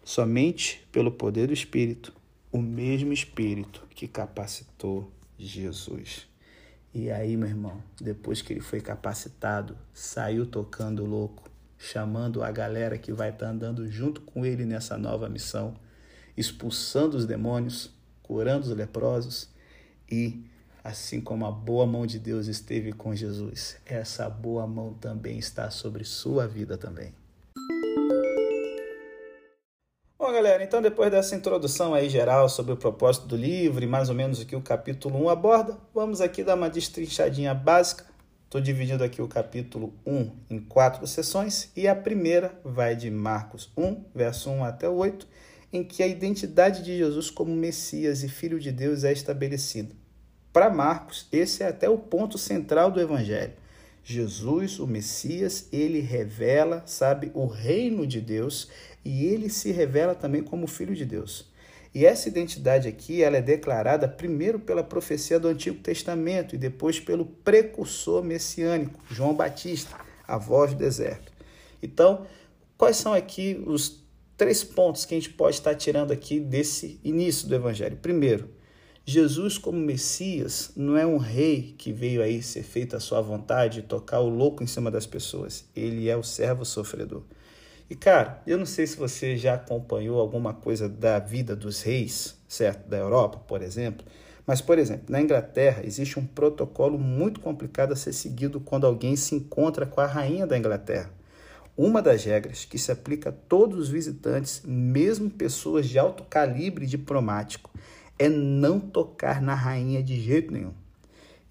somente 0.02 0.86
pelo 0.90 1.12
poder 1.12 1.48
do 1.48 1.52
Espírito, 1.52 2.12
o 2.50 2.60
mesmo 2.60 3.12
Espírito 3.12 3.86
que 3.90 4.08
capacitou 4.08 5.10
Jesus. 5.38 6.26
E 6.94 7.10
aí, 7.10 7.36
meu 7.36 7.48
irmão, 7.48 7.82
depois 8.00 8.42
que 8.42 8.52
ele 8.52 8.60
foi 8.60 8.80
capacitado, 8.80 9.76
saiu 9.94 10.46
tocando 10.46 11.04
louco, 11.04 11.50
chamando 11.78 12.42
a 12.42 12.50
galera 12.50 12.98
que 12.98 13.12
vai 13.12 13.30
estar 13.30 13.48
andando 13.48 13.90
junto 13.90 14.20
com 14.20 14.44
ele 14.44 14.64
nessa 14.64 14.98
nova 14.98 15.28
missão, 15.28 15.74
expulsando 16.36 17.16
os 17.16 17.26
demônios, 17.26 17.90
curando 18.22 18.66
os 18.66 18.76
leprosos 18.76 19.48
e 20.10 20.44
assim 20.84 21.20
como 21.20 21.46
a 21.46 21.50
boa 21.50 21.86
mão 21.86 22.06
de 22.06 22.18
Deus 22.18 22.46
esteve 22.46 22.92
com 22.92 23.14
Jesus, 23.14 23.76
essa 23.86 24.28
boa 24.28 24.66
mão 24.66 24.94
também 24.94 25.38
está 25.38 25.70
sobre 25.70 26.04
sua 26.04 26.46
vida 26.46 26.76
também. 26.76 27.14
Galera, 30.32 30.64
então 30.64 30.80
depois 30.80 31.10
dessa 31.10 31.36
introdução 31.36 31.92
aí 31.92 32.08
geral 32.08 32.48
sobre 32.48 32.72
o 32.72 32.76
propósito 32.76 33.26
do 33.26 33.36
livro 33.36 33.84
e 33.84 33.86
mais 33.86 34.08
ou 34.08 34.14
menos 34.14 34.40
o 34.40 34.46
que 34.46 34.56
o 34.56 34.62
capítulo 34.62 35.22
1 35.26 35.28
aborda, 35.28 35.76
vamos 35.94 36.22
aqui 36.22 36.42
dar 36.42 36.54
uma 36.54 36.70
destrinchadinha 36.70 37.52
básica. 37.52 38.06
Estou 38.46 38.58
dividindo 38.58 39.04
aqui 39.04 39.20
o 39.20 39.28
capítulo 39.28 39.92
1 40.06 40.30
em 40.48 40.58
quatro 40.58 41.06
sessões 41.06 41.70
e 41.76 41.86
a 41.86 41.94
primeira 41.94 42.58
vai 42.64 42.96
de 42.96 43.10
Marcos 43.10 43.70
1, 43.76 44.04
verso 44.14 44.48
1 44.48 44.64
até 44.64 44.88
8, 44.88 45.28
em 45.70 45.84
que 45.84 46.02
a 46.02 46.06
identidade 46.06 46.82
de 46.82 46.96
Jesus 46.96 47.28
como 47.28 47.54
Messias 47.54 48.22
e 48.22 48.28
Filho 48.28 48.58
de 48.58 48.72
Deus 48.72 49.04
é 49.04 49.12
estabelecida. 49.12 49.94
Para 50.50 50.70
Marcos, 50.70 51.28
esse 51.30 51.62
é 51.62 51.68
até 51.68 51.90
o 51.90 51.98
ponto 51.98 52.38
central 52.38 52.90
do 52.90 53.02
Evangelho. 53.02 53.52
Jesus, 54.04 54.80
o 54.80 54.86
Messias, 54.86 55.68
ele 55.70 56.00
revela, 56.00 56.82
sabe, 56.86 57.30
o 57.34 57.46
reino 57.46 58.04
de 58.06 58.20
Deus 58.20 58.68
e 59.04 59.26
ele 59.26 59.49
se 59.49 59.71
revela 59.71 60.14
também 60.14 60.42
como 60.42 60.66
Filho 60.66 60.94
de 60.94 61.04
Deus. 61.04 61.50
E 61.94 62.06
essa 62.06 62.28
identidade 62.28 62.88
aqui, 62.88 63.23
ela 63.23 63.37
é 63.37 63.42
declarada 63.42 64.09
primeiro 64.09 64.59
pela 64.59 64.82
profecia 64.82 65.38
do 65.38 65.49
Antigo 65.49 65.78
Testamento 65.78 66.54
e 66.54 66.59
depois 66.59 66.99
pelo 66.99 67.26
precursor 67.26 68.25
messiânico, 68.25 68.99
João 69.11 69.35
Batista, 69.35 69.94
a 70.26 70.38
voz 70.38 70.73
do 70.73 70.78
deserto. 70.78 71.30
Então, 71.82 72.26
quais 72.78 72.97
são 72.97 73.12
aqui 73.12 73.62
os 73.66 74.02
três 74.38 74.64
pontos 74.64 75.04
que 75.04 75.14
a 75.14 75.18
gente 75.18 75.30
pode 75.30 75.56
estar 75.56 75.75
tirando 75.75 76.12
aqui 76.12 76.40
desse 76.40 76.99
início 77.04 77.47
do 77.47 77.54
evangelho? 77.54 77.99
Primeiro, 78.00 78.49
Jesus, 79.04 79.59
como 79.59 79.78
Messias, 79.78 80.71
não 80.75 80.97
é 80.97 81.04
um 81.04 81.18
rei 81.18 81.75
que 81.76 81.92
veio 81.92 82.23
aí 82.23 82.42
ser 82.42 82.62
feito 82.62 82.97
a 82.97 83.00
sua 83.00 83.21
vontade 83.21 83.80
e 83.80 83.82
tocar 83.82 84.21
o 84.21 84.28
louco 84.28 84.62
em 84.62 84.66
cima 84.66 84.90
das 84.90 85.06
pessoas. 85.06 85.64
Ele 85.76 86.09
é 86.09 86.16
o 86.16 86.23
servo 86.23 86.64
sofredor. 86.64 87.23
E 87.92 87.94
cara, 87.94 88.40
eu 88.46 88.56
não 88.56 88.64
sei 88.64 88.87
se 88.87 88.96
você 88.96 89.37
já 89.37 89.52
acompanhou 89.52 90.18
alguma 90.18 90.54
coisa 90.54 90.88
da 90.88 91.18
vida 91.18 91.54
dos 91.54 91.82
reis, 91.82 92.34
certo? 92.49 92.88
Da 92.88 92.96
Europa, 92.96 93.37
por 93.46 93.61
exemplo. 93.61 94.06
Mas, 94.46 94.62
por 94.62 94.78
exemplo, 94.78 95.04
na 95.11 95.20
Inglaterra 95.20 95.82
existe 95.84 96.18
um 96.18 96.25
protocolo 96.25 96.99
muito 96.99 97.38
complicado 97.38 97.92
a 97.92 97.96
ser 97.96 98.14
seguido 98.14 98.58
quando 98.61 98.87
alguém 98.87 99.14
se 99.14 99.34
encontra 99.34 99.84
com 99.84 100.00
a 100.00 100.06
rainha 100.06 100.46
da 100.46 100.56
Inglaterra. 100.56 101.11
Uma 101.76 102.00
das 102.00 102.25
regras 102.25 102.64
que 102.64 102.78
se 102.78 102.90
aplica 102.90 103.28
a 103.28 103.32
todos 103.32 103.78
os 103.78 103.88
visitantes, 103.90 104.62
mesmo 104.64 105.28
pessoas 105.28 105.87
de 105.87 105.99
alto 105.99 106.25
calibre 106.25 106.87
diplomático, 106.87 107.70
é 108.18 108.26
não 108.26 108.80
tocar 108.80 109.42
na 109.42 109.54
rainha 109.54 110.02
de 110.02 110.18
jeito 110.18 110.50
nenhum. 110.50 110.72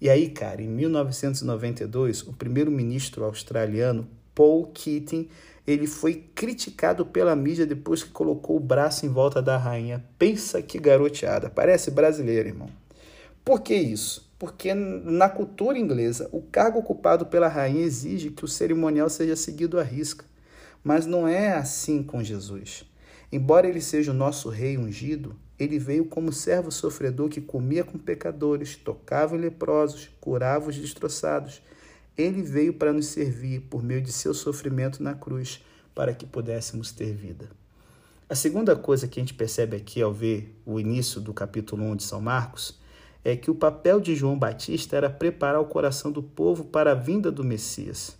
E 0.00 0.10
aí, 0.10 0.28
cara, 0.28 0.60
em 0.60 0.66
1992, 0.66 2.22
o 2.22 2.32
primeiro-ministro 2.32 3.22
australiano 3.22 4.08
Paul 4.34 4.66
Keating, 4.68 5.28
ele 5.66 5.86
foi 5.86 6.24
criticado 6.34 7.06
pela 7.06 7.36
mídia 7.36 7.64
depois 7.64 8.02
que 8.02 8.10
colocou 8.10 8.56
o 8.56 8.60
braço 8.60 9.06
em 9.06 9.08
volta 9.08 9.40
da 9.40 9.56
rainha. 9.56 10.04
Pensa 10.18 10.60
que 10.60 10.78
garoteada, 10.78 11.48
parece 11.48 11.90
brasileiro, 11.90 12.48
irmão. 12.48 12.68
Por 13.44 13.60
que 13.60 13.74
isso? 13.74 14.30
Porque 14.38 14.74
na 14.74 15.28
cultura 15.28 15.78
inglesa, 15.78 16.28
o 16.32 16.42
cargo 16.42 16.80
ocupado 16.80 17.26
pela 17.26 17.48
rainha 17.48 17.84
exige 17.84 18.30
que 18.30 18.44
o 18.44 18.48
cerimonial 18.48 19.08
seja 19.08 19.36
seguido 19.36 19.78
à 19.78 19.82
risca. 19.82 20.24
Mas 20.82 21.06
não 21.06 21.28
é 21.28 21.52
assim 21.52 22.02
com 22.02 22.24
Jesus. 22.24 22.84
Embora 23.30 23.68
ele 23.68 23.80
seja 23.80 24.10
o 24.10 24.14
nosso 24.14 24.48
rei 24.48 24.76
ungido, 24.76 25.36
ele 25.58 25.78
veio 25.78 26.04
como 26.04 26.32
servo 26.32 26.72
sofredor 26.72 27.28
que 27.28 27.40
comia 27.40 27.84
com 27.84 27.96
pecadores, 27.98 28.74
tocava 28.74 29.36
em 29.36 29.40
leprosos, 29.40 30.10
curava 30.20 30.70
os 30.70 30.76
destroçados. 30.76 31.62
Ele 32.16 32.42
veio 32.42 32.74
para 32.74 32.92
nos 32.92 33.06
servir 33.06 33.60
por 33.62 33.82
meio 33.82 34.02
de 34.02 34.12
seu 34.12 34.34
sofrimento 34.34 35.02
na 35.02 35.14
cruz, 35.14 35.60
para 35.94 36.14
que 36.14 36.26
pudéssemos 36.26 36.92
ter 36.92 37.12
vida. 37.12 37.50
A 38.28 38.34
segunda 38.34 38.74
coisa 38.74 39.06
que 39.06 39.20
a 39.20 39.22
gente 39.22 39.34
percebe 39.34 39.76
aqui 39.76 40.00
ao 40.00 40.12
ver 40.12 40.58
o 40.64 40.80
início 40.80 41.20
do 41.20 41.34
capítulo 41.34 41.84
1 41.84 41.96
de 41.96 42.02
São 42.02 42.20
Marcos 42.20 42.78
é 43.24 43.36
que 43.36 43.50
o 43.50 43.54
papel 43.54 44.00
de 44.00 44.14
João 44.14 44.38
Batista 44.38 44.96
era 44.96 45.10
preparar 45.10 45.60
o 45.60 45.66
coração 45.66 46.10
do 46.10 46.22
povo 46.22 46.64
para 46.64 46.92
a 46.92 46.94
vinda 46.94 47.30
do 47.30 47.44
Messias. 47.44 48.16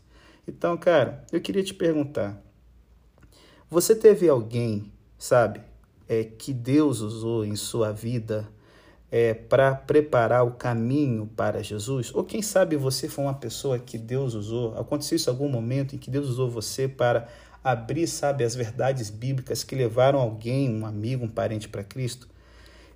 Então, 0.47 0.77
cara, 0.77 1.25
eu 1.33 1.41
queria 1.41 1.63
te 1.63 1.75
perguntar: 1.75 2.41
você 3.71 3.95
teve 3.95 4.29
alguém, 4.29 4.93
sabe, 5.19 5.61
é, 6.09 6.25
que 6.25 6.53
Deus 6.53 7.01
usou 7.01 7.45
em 7.45 7.57
sua 7.57 7.91
vida 7.91 8.47
é, 9.12 9.35
para 9.35 9.75
preparar 9.75 10.42
o 10.42 10.52
caminho 10.52 11.31
para 11.37 11.62
Jesus? 11.62 12.11
Ou 12.14 12.25
quem 12.25 12.40
sabe 12.40 12.76
você 12.76 13.11
foi 13.11 13.25
uma 13.25 13.35
pessoa 13.35 13.78
que 13.78 13.99
Deus 13.99 14.33
usou? 14.33 14.75
Aconteceu 14.78 15.16
isso 15.16 15.28
algum 15.28 15.50
momento 15.50 15.95
em 15.95 15.99
que 15.99 16.11
Deus 16.11 16.26
usou 16.31 16.49
você 16.49 16.88
para 16.88 17.28
abrir, 17.62 18.07
sabe, 18.07 18.42
as 18.42 18.54
verdades 18.54 19.11
bíblicas 19.11 19.62
que 19.62 19.75
levaram 19.75 20.19
alguém, 20.19 20.75
um 20.75 20.87
amigo, 20.87 21.26
um 21.26 21.28
parente 21.28 21.69
para 21.69 21.85
Cristo? 21.85 22.26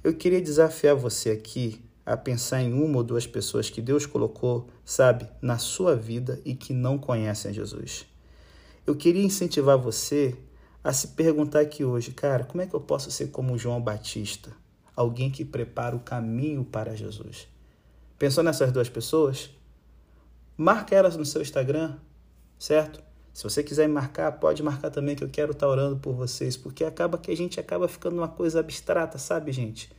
Eu 0.02 0.14
queria 0.14 0.40
desafiar 0.40 0.96
você 0.96 1.30
aqui 1.30 1.84
a 2.06 2.16
pensar 2.16 2.62
em 2.62 2.72
uma 2.72 2.96
ou 2.96 3.04
duas 3.04 3.26
pessoas 3.26 3.68
que 3.68 3.82
Deus 3.82 4.06
colocou, 4.06 4.68
sabe, 4.86 5.28
na 5.42 5.58
sua 5.58 5.94
vida 5.94 6.40
e 6.46 6.54
que 6.54 6.72
não 6.72 6.96
conhecem 6.96 7.52
Jesus. 7.52 8.06
Eu 8.86 8.96
queria 8.96 9.22
incentivar 9.22 9.76
você 9.76 10.34
a 10.82 10.94
se 10.94 11.08
perguntar 11.08 11.60
aqui 11.60 11.84
hoje, 11.84 12.12
cara, 12.12 12.44
como 12.44 12.62
é 12.62 12.66
que 12.66 12.74
eu 12.74 12.80
posso 12.80 13.10
ser 13.10 13.26
como 13.26 13.58
João 13.58 13.82
Batista? 13.82 14.50
Alguém 14.96 15.30
que 15.30 15.44
prepara 15.44 15.94
o 15.94 16.00
caminho 16.00 16.64
para 16.64 16.96
Jesus. 16.96 17.46
Pensou 18.18 18.42
nessas 18.42 18.72
duas 18.72 18.88
pessoas? 18.88 19.50
Marca 20.56 20.96
elas 20.96 21.16
no 21.16 21.24
seu 21.26 21.42
Instagram, 21.42 21.96
certo? 22.58 23.04
Se 23.36 23.44
você 23.44 23.62
quiser 23.62 23.86
me 23.86 23.92
marcar, 23.92 24.32
pode 24.32 24.62
marcar 24.62 24.88
também 24.88 25.14
que 25.14 25.22
eu 25.22 25.28
quero 25.28 25.52
estar 25.52 25.68
orando 25.68 25.98
por 25.98 26.14
vocês, 26.14 26.56
porque 26.56 26.82
acaba 26.82 27.18
que 27.18 27.30
a 27.30 27.36
gente 27.36 27.60
acaba 27.60 27.86
ficando 27.86 28.16
uma 28.16 28.28
coisa 28.28 28.60
abstrata, 28.60 29.18
sabe, 29.18 29.52
gente? 29.52 29.90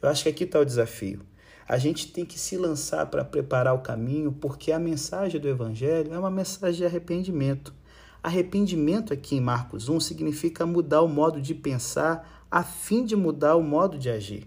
Eu 0.00 0.08
acho 0.08 0.22
que 0.22 0.30
aqui 0.30 0.44
está 0.44 0.58
o 0.58 0.64
desafio. 0.64 1.20
A 1.68 1.76
gente 1.76 2.10
tem 2.10 2.24
que 2.24 2.38
se 2.38 2.56
lançar 2.56 3.04
para 3.04 3.22
preparar 3.22 3.74
o 3.74 3.80
caminho, 3.80 4.32
porque 4.32 4.72
a 4.72 4.78
mensagem 4.78 5.38
do 5.38 5.46
Evangelho 5.46 6.14
é 6.14 6.18
uma 6.18 6.30
mensagem 6.30 6.78
de 6.78 6.86
arrependimento. 6.86 7.74
Arrependimento 8.22 9.12
aqui 9.12 9.36
em 9.36 9.40
Marcos 9.40 9.90
1 9.90 10.00
significa 10.00 10.64
mudar 10.64 11.02
o 11.02 11.08
modo 11.08 11.42
de 11.42 11.54
pensar 11.54 12.37
a 12.50 12.62
fim 12.62 13.04
de 13.04 13.14
mudar 13.14 13.56
o 13.56 13.62
modo 13.62 13.98
de 13.98 14.10
agir. 14.10 14.46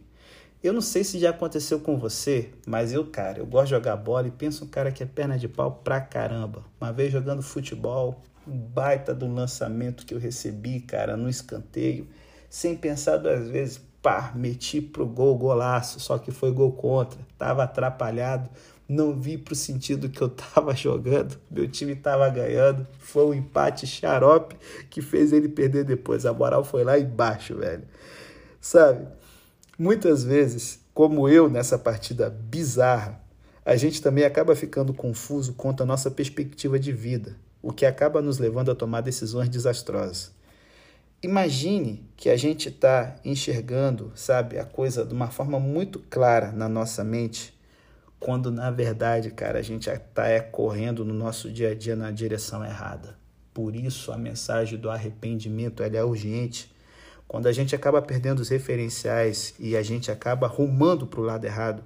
Eu 0.64 0.74
não 0.74 0.82
sei 0.82 1.04
se 1.04 1.18
já 1.18 1.32
aconteceu 1.32 1.80
com 1.80 1.98
você, 1.98 2.52
mas 2.68 2.94
eu, 2.94 3.06
cara, 3.06 3.40
eu 3.40 3.46
gosto 3.48 3.66
de 3.66 3.72
jogar 3.72 3.96
bola 3.96 4.28
e 4.28 4.32
penso 4.32 4.66
um 4.66 4.68
cara 4.68 4.92
que 4.92 5.02
é 5.02 5.06
perna 5.08 5.38
de 5.38 5.48
pau 5.48 5.82
pra 5.84 6.00
caramba. 6.00 6.64
Uma 6.80 6.94
vez 6.94 7.12
jogando 7.12 7.42
futebol, 7.42 8.22
um 8.48 8.58
baita 8.58 9.14
do 9.14 9.28
lançamento 9.28 10.06
que 10.06 10.14
eu 10.14 10.20
recebi, 10.20 10.80
cara, 10.80 11.18
no 11.18 11.28
escanteio, 11.28 12.08
sem 12.48 12.76
pensar 12.76 13.18
duas 13.18 13.50
vezes, 13.50 13.82
pá, 14.02 14.32
meti 14.36 14.82
pro 14.82 15.06
gol, 15.06 15.36
golaço, 15.38 16.00
só 16.00 16.20
que 16.20 16.32
foi 16.32 16.52
gol 16.52 16.74
contra, 16.74 17.20
tava 17.38 17.64
atrapalhado, 17.64 18.50
não 18.92 19.18
vi 19.18 19.38
para 19.38 19.54
o 19.54 19.56
sentido 19.56 20.10
que 20.10 20.22
eu 20.22 20.28
estava 20.28 20.76
jogando, 20.76 21.40
meu 21.50 21.68
time 21.68 21.94
estava 21.94 22.30
ganhando, 22.30 22.86
foi 23.00 23.26
um 23.26 23.34
empate 23.34 23.88
xarope 23.88 24.58
que 24.90 25.02
fez 25.02 25.32
ele 25.32 25.48
perder 25.48 25.86
depois. 25.86 26.26
A 26.26 26.34
moral 26.34 26.64
foi 26.64 26.84
lá 26.84 27.00
embaixo, 27.00 27.56
velho. 27.56 27.84
Sabe, 28.60 29.08
muitas 29.80 30.24
vezes, 30.24 30.80
como 30.94 31.30
eu 31.30 31.50
nessa 31.50 31.80
partida 31.80 32.30
bizarra, 32.30 33.22
a 33.64 33.76
gente 33.78 34.02
também 34.02 34.26
acaba 34.26 34.56
ficando 34.56 34.94
confuso 34.94 35.54
quanto 35.54 35.84
à 35.84 35.86
nossa 35.86 36.12
perspectiva 36.12 36.78
de 36.78 36.92
vida, 36.92 37.38
o 37.62 37.72
que 37.72 37.86
acaba 37.86 38.22
nos 38.22 38.40
levando 38.40 38.72
a 38.72 38.76
tomar 38.76 39.02
decisões 39.02 39.48
desastrosas. 39.48 40.34
Imagine 41.24 42.04
que 42.18 42.30
a 42.30 42.36
gente 42.36 42.68
está 42.70 43.16
enxergando, 43.24 44.12
sabe, 44.16 44.58
a 44.58 44.66
coisa 44.66 45.06
de 45.06 45.14
uma 45.14 45.28
forma 45.30 45.60
muito 45.60 46.00
clara 46.10 46.52
na 46.52 46.68
nossa 46.68 47.04
mente 47.04 47.54
quando 48.22 48.52
na 48.52 48.70
verdade, 48.70 49.32
cara, 49.32 49.58
a 49.58 49.64
gente 49.64 49.90
está 49.90 50.28
é, 50.28 50.40
correndo 50.40 51.04
no 51.04 51.12
nosso 51.12 51.52
dia 51.52 51.72
a 51.72 51.76
dia 51.76 51.96
na 51.96 52.12
direção 52.12 52.64
errada. 52.64 53.18
Por 53.52 53.76
isso 53.76 54.12
a 54.12 54.18
mensagem 54.18 54.78
do 54.78 54.92
arrependimento 54.92 55.82
é 55.82 56.04
urgente. 56.04 56.72
Quando 57.28 57.48
a 57.48 57.52
gente 57.52 57.76
acaba 57.76 58.00
perdendo 58.00 58.40
os 58.40 58.50
referenciais 58.50 59.56
e 59.60 59.76
a 59.76 59.82
gente 59.82 60.12
acaba 60.12 60.46
rumando 60.46 61.08
para 61.08 61.20
o 61.20 61.24
lado 61.24 61.46
errado, 61.46 61.84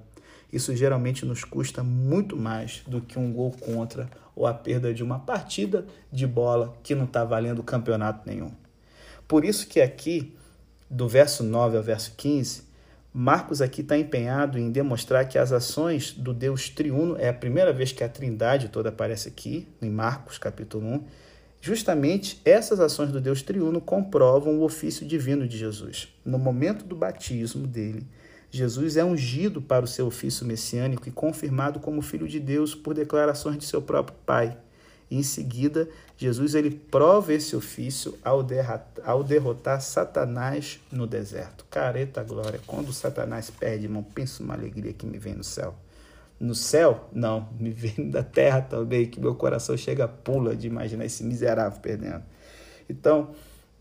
isso 0.52 0.76
geralmente 0.76 1.26
nos 1.26 1.46
custa 1.46 1.82
muito 1.82 2.36
mais 2.36 2.84
do 2.86 3.00
que 3.00 3.18
um 3.18 3.32
gol 3.32 3.52
contra 3.52 4.10
ou 4.36 4.46
a 4.46 4.54
perda 4.54 4.94
de 4.94 5.02
uma 5.02 5.20
partida 5.20 5.86
de 6.12 6.28
bola 6.28 6.78
que 6.84 6.94
não 6.94 7.06
está 7.06 7.24
valendo 7.24 7.64
campeonato 7.64 8.28
nenhum. 8.30 8.52
Por 9.26 9.46
isso 9.46 9.68
que 9.68 9.80
aqui, 9.80 10.36
do 10.90 11.08
verso 11.08 11.46
9 11.46 11.78
ao 11.78 11.84
verso 11.84 12.12
15, 12.18 12.65
Marcos 13.18 13.62
aqui 13.62 13.80
está 13.80 13.98
empenhado 13.98 14.60
em 14.60 14.70
demonstrar 14.70 15.26
que 15.26 15.38
as 15.38 15.54
ações 15.54 16.12
do 16.12 16.34
Deus 16.34 16.70
triuno, 16.70 17.16
é 17.18 17.30
a 17.30 17.34
primeira 17.34 17.72
vez 17.72 17.94
que 17.94 18.04
a 18.04 18.10
trindade 18.10 18.68
toda 18.68 18.90
aparece 18.90 19.30
aqui, 19.30 19.70
em 19.82 19.90
Marcos 19.90 20.38
capítulo 20.38 20.86
1, 20.86 21.04
Justamente 21.62 22.42
essas 22.44 22.82
ações 22.82 23.12
do 23.12 23.22
Deus 23.22 23.42
triuno 23.42 23.80
comprovam 23.80 24.60
o 24.60 24.64
ofício 24.64 25.04
divino 25.04 25.48
de 25.48 25.58
Jesus. 25.58 26.10
No 26.26 26.38
momento 26.38 26.86
do 26.86 26.96
batismo 26.96 27.66
dele, 27.66 28.06
Jesus 28.52 28.98
é 28.98 29.04
ungido 29.04 29.62
para 29.62 29.86
o 29.86 29.88
seu 29.88 30.06
ofício 30.06 30.46
messiânico 30.46 31.08
e 31.08 31.12
confirmado 31.12 31.80
como 31.80 32.02
filho 32.02 32.28
de 32.28 32.40
Deus 32.40 32.76
por 32.76 32.94
declarações 32.94 33.58
de 33.58 33.66
seu 33.66 33.82
próprio 33.82 34.16
Pai. 34.26 34.58
Em 35.10 35.22
seguida, 35.22 35.88
Jesus 36.18 36.56
ele 36.56 36.72
prova 36.72 37.34
esse 37.34 37.56
ofício 37.56 38.18
ao, 38.24 38.42
derrotar, 38.42 39.06
ao 39.06 39.24
derrotar 39.24 39.82
Satanás 39.82 40.80
no 40.92 41.06
deserto. 41.06 41.66
Careta 41.70 42.24
glória, 42.24 42.60
quando 42.66 42.92
Satanás 42.92 43.50
perde, 43.50 43.86
irmão, 43.86 44.04
pensa 44.04 44.42
uma 44.42 44.54
alegria 44.54 44.94
que 44.94 45.06
me 45.06 45.18
vem 45.18 45.36
no 45.36 45.44
céu 45.44 45.76
no 46.40 46.54
céu? 46.54 47.10
Não, 47.14 47.50
me 47.60 47.72
vem 47.72 48.10
da 48.10 48.24
terra 48.24 48.62
também, 48.62 49.06
que 49.06 49.20
meu 49.20 49.36
coração 49.36 49.76
chega 49.78 50.08
pula 50.08 50.56
de 50.56 50.68
imaginar 50.68 51.06
esse 51.06 51.24
miserável 51.24 51.80
perdendo. 51.80 52.24
Então, 52.90 53.32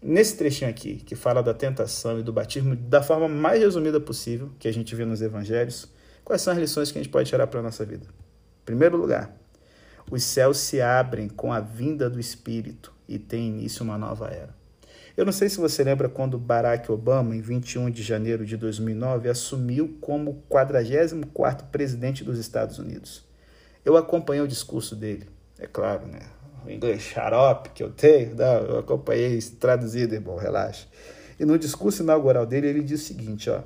nesse 0.00 0.37
trechinho 0.37 0.71
aqui, 0.71 0.97
que 0.97 1.14
fala 1.14 1.43
da 1.43 1.52
tentação 1.52 2.19
e 2.19 2.23
do 2.23 2.33
batismo 2.33 2.75
da 2.75 3.02
forma 3.02 3.28
mais 3.28 3.61
resumida 3.61 4.00
possível, 4.00 4.50
que 4.59 4.69
a 4.69 4.73
gente 4.73 4.95
vê 4.95 5.04
nos 5.04 5.21
evangelhos, 5.21 5.88
quais 6.25 6.43
são 6.43 6.52
as 6.52 6.59
lições 6.59 6.90
que 6.90 6.99
a 6.99 7.02
gente 7.02 7.11
pode 7.11 7.28
tirar 7.28 7.47
para 7.47 7.61
a 7.61 7.62
nossa 7.62 7.85
vida? 7.85 8.07
Em 8.07 8.64
primeiro 8.64 8.97
lugar, 8.97 9.35
os 10.11 10.23
céus 10.23 10.58
se 10.58 10.80
abrem 10.80 11.28
com 11.28 11.52
a 11.52 11.61
vinda 11.61 12.08
do 12.08 12.20
Espírito 12.20 12.92
e 13.08 13.18
tem 13.18 13.49
início 13.49 13.84
uma 13.84 13.99
nova 13.99 14.28
era. 14.28 14.54
Eu 15.16 15.25
não 15.25 15.32
sei 15.32 15.49
se 15.49 15.58
você 15.58 15.84
lembra 15.84 16.08
quando 16.08 16.37
Barack 16.37 16.90
Obama, 16.90 17.37
em 17.37 17.40
21 17.40 17.88
de 17.90 18.02
janeiro 18.02 18.44
de 18.44 18.56
2009, 18.56 19.28
assumiu 19.28 19.96
como 20.00 20.42
44º 20.50 21.70
presidente 21.70 22.25
dos 22.25 22.38
Estados 22.38 22.80
Unidos. 22.80 23.25
Eu 23.84 23.96
acompanhei 23.96 24.42
o 24.42 24.49
discurso 24.49 24.96
dele, 24.96 25.28
é 25.58 25.66
claro, 25.66 26.06
né? 26.06 26.20
O 26.66 26.70
inglês 26.70 27.02
xarope 27.02 27.70
que 27.70 27.82
eu 27.82 27.90
tenho, 27.90 28.34
não, 28.34 28.54
eu 28.64 28.78
acompanhei 28.78 29.38
traduzido, 29.61 30.14
irmão, 30.14 30.37
relaxa. 30.37 30.88
E 31.38 31.44
no 31.44 31.58
discurso 31.58 32.02
inaugural 32.02 32.46
dele, 32.46 32.66
ele 32.66 32.82
diz 32.82 33.02
o 33.02 33.04
seguinte, 33.04 33.50
ó, 33.50 33.62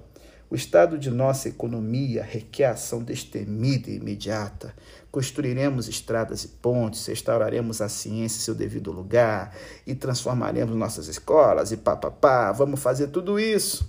o 0.51 0.55
estado 0.55 0.99
de 0.99 1.11
nossa 1.11 1.49
economia 1.49 2.23
requer 2.23 2.67
ação 2.67 3.03
destemida 3.03 3.91
e 3.91 3.97
imediata. 3.97 4.75
Construiremos 5.11 5.89
estradas 5.89 6.45
e 6.45 6.49
pontes, 6.49 7.07
restauraremos 7.07 7.81
a 7.81 7.89
ciência 7.89 8.39
em 8.39 8.43
seu 8.43 8.55
devido 8.55 8.93
lugar 8.93 9.55
e 9.87 9.95
transformaremos 9.95 10.77
nossas 10.77 11.09
escolas 11.09 11.73
e 11.73 11.77
papapá. 11.79 12.53
Vamos 12.53 12.81
fazer 12.81 13.09
tudo 13.09 13.39
isso. 13.39 13.89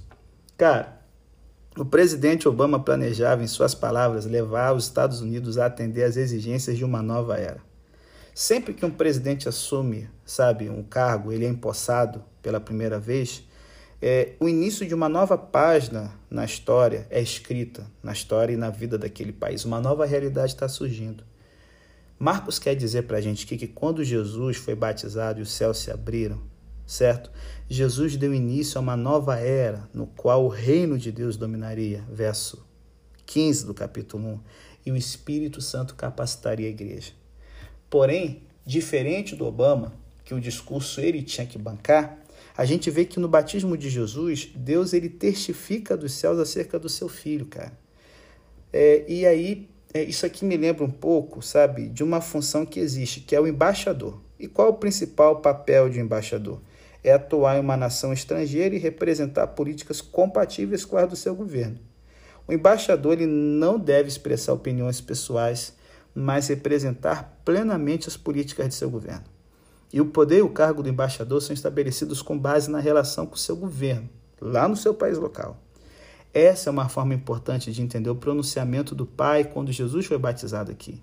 Cara, 0.57 0.99
o 1.77 1.85
presidente 1.85 2.47
Obama 2.47 2.79
planejava, 2.79 3.43
em 3.43 3.47
suas 3.47 3.75
palavras, 3.75 4.25
levar 4.25 4.73
os 4.73 4.85
Estados 4.85 5.21
Unidos 5.21 5.57
a 5.57 5.65
atender 5.65 6.03
às 6.03 6.17
exigências 6.17 6.77
de 6.77 6.83
uma 6.83 7.01
nova 7.01 7.38
era. 7.38 7.61
Sempre 8.33 8.73
que 8.73 8.85
um 8.85 8.91
presidente 8.91 9.49
assume, 9.49 10.09
sabe, 10.25 10.69
um 10.69 10.81
cargo, 10.81 11.31
ele 11.31 11.45
é 11.45 11.49
empossado 11.49 12.23
pela 12.41 12.59
primeira 12.59 12.99
vez, 12.99 13.43
é, 14.01 14.33
o 14.39 14.47
início 14.47 14.87
de 14.87 14.93
uma 14.93 15.09
nova 15.09 15.37
página 15.37 16.13
na 16.29 16.45
história 16.45 17.05
é 17.09 17.21
escrita, 17.21 17.85
na 18.01 18.13
história 18.13 18.53
e 18.53 18.57
na 18.57 18.69
vida 18.69 18.97
daquele 18.97 19.33
país. 19.33 19.65
Uma 19.65 19.81
nova 19.81 20.05
realidade 20.05 20.53
está 20.53 20.69
surgindo. 20.69 21.23
Marcos 22.17 22.59
quer 22.59 22.75
dizer 22.75 23.03
para 23.03 23.17
a 23.17 23.21
gente 23.21 23.45
que, 23.45 23.57
que 23.57 23.67
quando 23.67 24.03
Jesus 24.03 24.57
foi 24.57 24.75
batizado 24.75 25.39
e 25.39 25.43
os 25.43 25.51
céus 25.51 25.79
se 25.79 25.91
abriram, 25.91 26.41
certo? 26.85 27.29
Jesus 27.69 28.15
deu 28.15 28.33
início 28.33 28.77
a 28.77 28.81
uma 28.81 28.95
nova 28.97 29.37
era 29.37 29.89
no 29.93 30.07
qual 30.07 30.45
o 30.45 30.49
reino 30.49 30.97
de 30.97 31.11
Deus 31.11 31.37
dominaria, 31.37 32.03
verso 32.09 32.65
15 33.25 33.65
do 33.65 33.73
capítulo 33.73 34.27
1, 34.27 34.39
e 34.85 34.91
o 34.91 34.97
Espírito 34.97 35.61
Santo 35.61 35.95
capacitaria 35.95 36.67
a 36.67 36.71
igreja. 36.71 37.11
Porém, 37.89 38.43
diferente 38.65 39.35
do 39.35 39.45
Obama, 39.45 39.93
que 40.25 40.33
o 40.33 40.41
discurso 40.41 40.99
ele 41.01 41.23
tinha 41.23 41.45
que 41.45 41.57
bancar, 41.57 42.18
a 42.59 42.65
gente 42.65 42.91
vê 42.91 43.05
que 43.05 43.21
no 43.21 43.29
batismo 43.29 43.77
de 43.77 43.89
Jesus, 43.89 44.51
Deus 44.53 44.91
ele 44.91 45.07
testifica 45.07 45.95
dos 45.95 46.11
céus 46.11 46.37
acerca 46.37 46.77
do 46.77 46.89
seu 46.89 47.07
filho, 47.07 47.45
cara. 47.45 47.71
É, 48.73 49.05
e 49.07 49.25
aí, 49.25 49.69
é, 49.93 50.03
isso 50.03 50.25
aqui 50.25 50.43
me 50.43 50.57
lembra 50.57 50.84
um 50.84 50.91
pouco, 50.91 51.41
sabe, 51.41 51.88
de 51.88 52.03
uma 52.03 52.19
função 52.19 52.65
que 52.65 52.81
existe, 52.81 53.21
que 53.21 53.34
é 53.34 53.39
o 53.39 53.47
embaixador. 53.47 54.21
E 54.38 54.45
qual 54.45 54.67
é 54.67 54.71
o 54.71 54.73
principal 54.73 55.39
papel 55.39 55.88
de 55.88 56.01
um 56.01 56.03
embaixador? 56.03 56.60
É 57.01 57.13
atuar 57.13 57.55
em 57.55 57.62
uma 57.62 57.77
nação 57.77 58.12
estrangeira 58.12 58.75
e 58.75 58.77
representar 58.77 59.47
políticas 59.47 60.01
compatíveis 60.01 60.84
com 60.84 60.97
as 60.97 61.07
do 61.07 61.15
seu 61.15 61.34
governo. 61.34 61.79
O 62.45 62.51
embaixador 62.51 63.13
ele 63.13 63.25
não 63.25 63.79
deve 63.79 64.10
expressar 64.10 64.51
opiniões 64.51 64.99
pessoais, 64.99 65.73
mas 66.13 66.49
representar 66.49 67.39
plenamente 67.45 68.10
as 68.10 68.17
políticas 68.17 68.67
de 68.67 68.75
seu 68.75 68.89
governo. 68.89 69.38
E 69.91 69.99
o 69.99 70.06
poder 70.06 70.39
e 70.39 70.41
o 70.41 70.49
cargo 70.49 70.84
do 70.84 70.89
embaixador 70.89 71.41
são 71.41 71.54
estabelecidos 71.54 72.21
com 72.21 72.38
base 72.38 72.69
na 72.69 72.80
relação 72.80 73.25
com 73.25 73.36
o 73.36 73.39
seu 73.39 73.56
governo, 73.56 74.10
lá 74.39 74.67
no 74.67 74.75
seu 74.75 74.93
país 74.93 75.17
local. 75.17 75.58
Essa 76.34 76.69
é 76.69 76.71
uma 76.71 76.88
forma 76.88 77.15
importante 77.15 77.71
de 77.71 77.82
entender 77.82 78.10
o 78.10 78.15
pronunciamento 78.15 78.93
do 78.93 79.06
Pai 79.06 79.43
quando 79.43 79.71
Jesus 79.71 80.06
foi 80.06 80.17
batizado 80.17 80.71
aqui. 80.71 81.02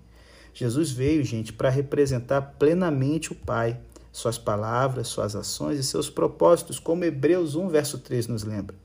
Jesus 0.53 0.89
veio, 0.89 1.23
gente, 1.23 1.51
para 1.51 1.69
representar 1.69 2.41
plenamente 2.57 3.33
o 3.33 3.35
Pai, 3.35 3.77
suas 4.11 4.37
palavras, 4.37 5.09
suas 5.09 5.35
ações 5.35 5.77
e 5.77 5.83
seus 5.83 6.09
propósitos, 6.09 6.79
como 6.79 7.03
Hebreus 7.03 7.55
1, 7.55 7.67
verso 7.67 7.99
3 7.99 8.27
nos 8.27 8.43
lembra. 8.43 8.75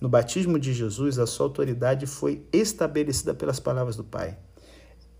No 0.00 0.08
batismo 0.08 0.58
de 0.58 0.74
Jesus, 0.74 1.18
a 1.18 1.26
sua 1.26 1.46
autoridade 1.46 2.06
foi 2.06 2.44
estabelecida 2.52 3.32
pelas 3.32 3.60
palavras 3.60 3.96
do 3.96 4.04
Pai. 4.04 4.36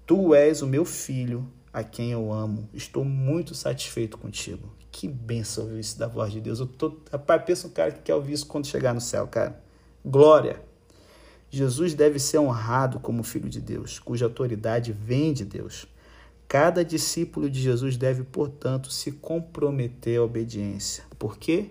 Tu 0.04 0.34
és 0.34 0.60
o 0.60 0.66
meu 0.66 0.84
filho, 0.84 1.48
a 1.74 1.82
quem 1.82 2.12
eu 2.12 2.32
amo. 2.32 2.68
Estou 2.72 3.04
muito 3.04 3.52
satisfeito 3.52 4.16
contigo. 4.16 4.72
Que 4.92 5.08
benção 5.08 5.64
ouvir 5.64 5.80
isso 5.80 5.98
da 5.98 6.06
voz 6.06 6.32
de 6.32 6.40
Deus. 6.40 6.60
Eu 6.60 6.68
tô, 6.68 6.96
rapaz, 7.10 7.42
pensa 7.44 7.66
um 7.66 7.70
cara 7.70 7.90
que 7.90 8.02
quer 8.02 8.14
ouvir 8.14 8.34
isso 8.34 8.46
quando 8.46 8.68
chegar 8.68 8.94
no 8.94 9.00
céu, 9.00 9.26
cara. 9.26 9.60
Glória. 10.06 10.62
Jesus 11.50 11.92
deve 11.92 12.20
ser 12.20 12.38
honrado 12.38 13.00
como 13.00 13.24
filho 13.24 13.48
de 13.48 13.60
Deus, 13.60 13.98
cuja 13.98 14.24
autoridade 14.24 14.92
vem 14.92 15.32
de 15.32 15.44
Deus. 15.44 15.86
Cada 16.46 16.84
discípulo 16.84 17.50
de 17.50 17.60
Jesus 17.60 17.96
deve, 17.96 18.22
portanto, 18.22 18.92
se 18.92 19.10
comprometer 19.10 20.20
à 20.20 20.22
obediência. 20.22 21.02
Por 21.18 21.36
quê? 21.36 21.70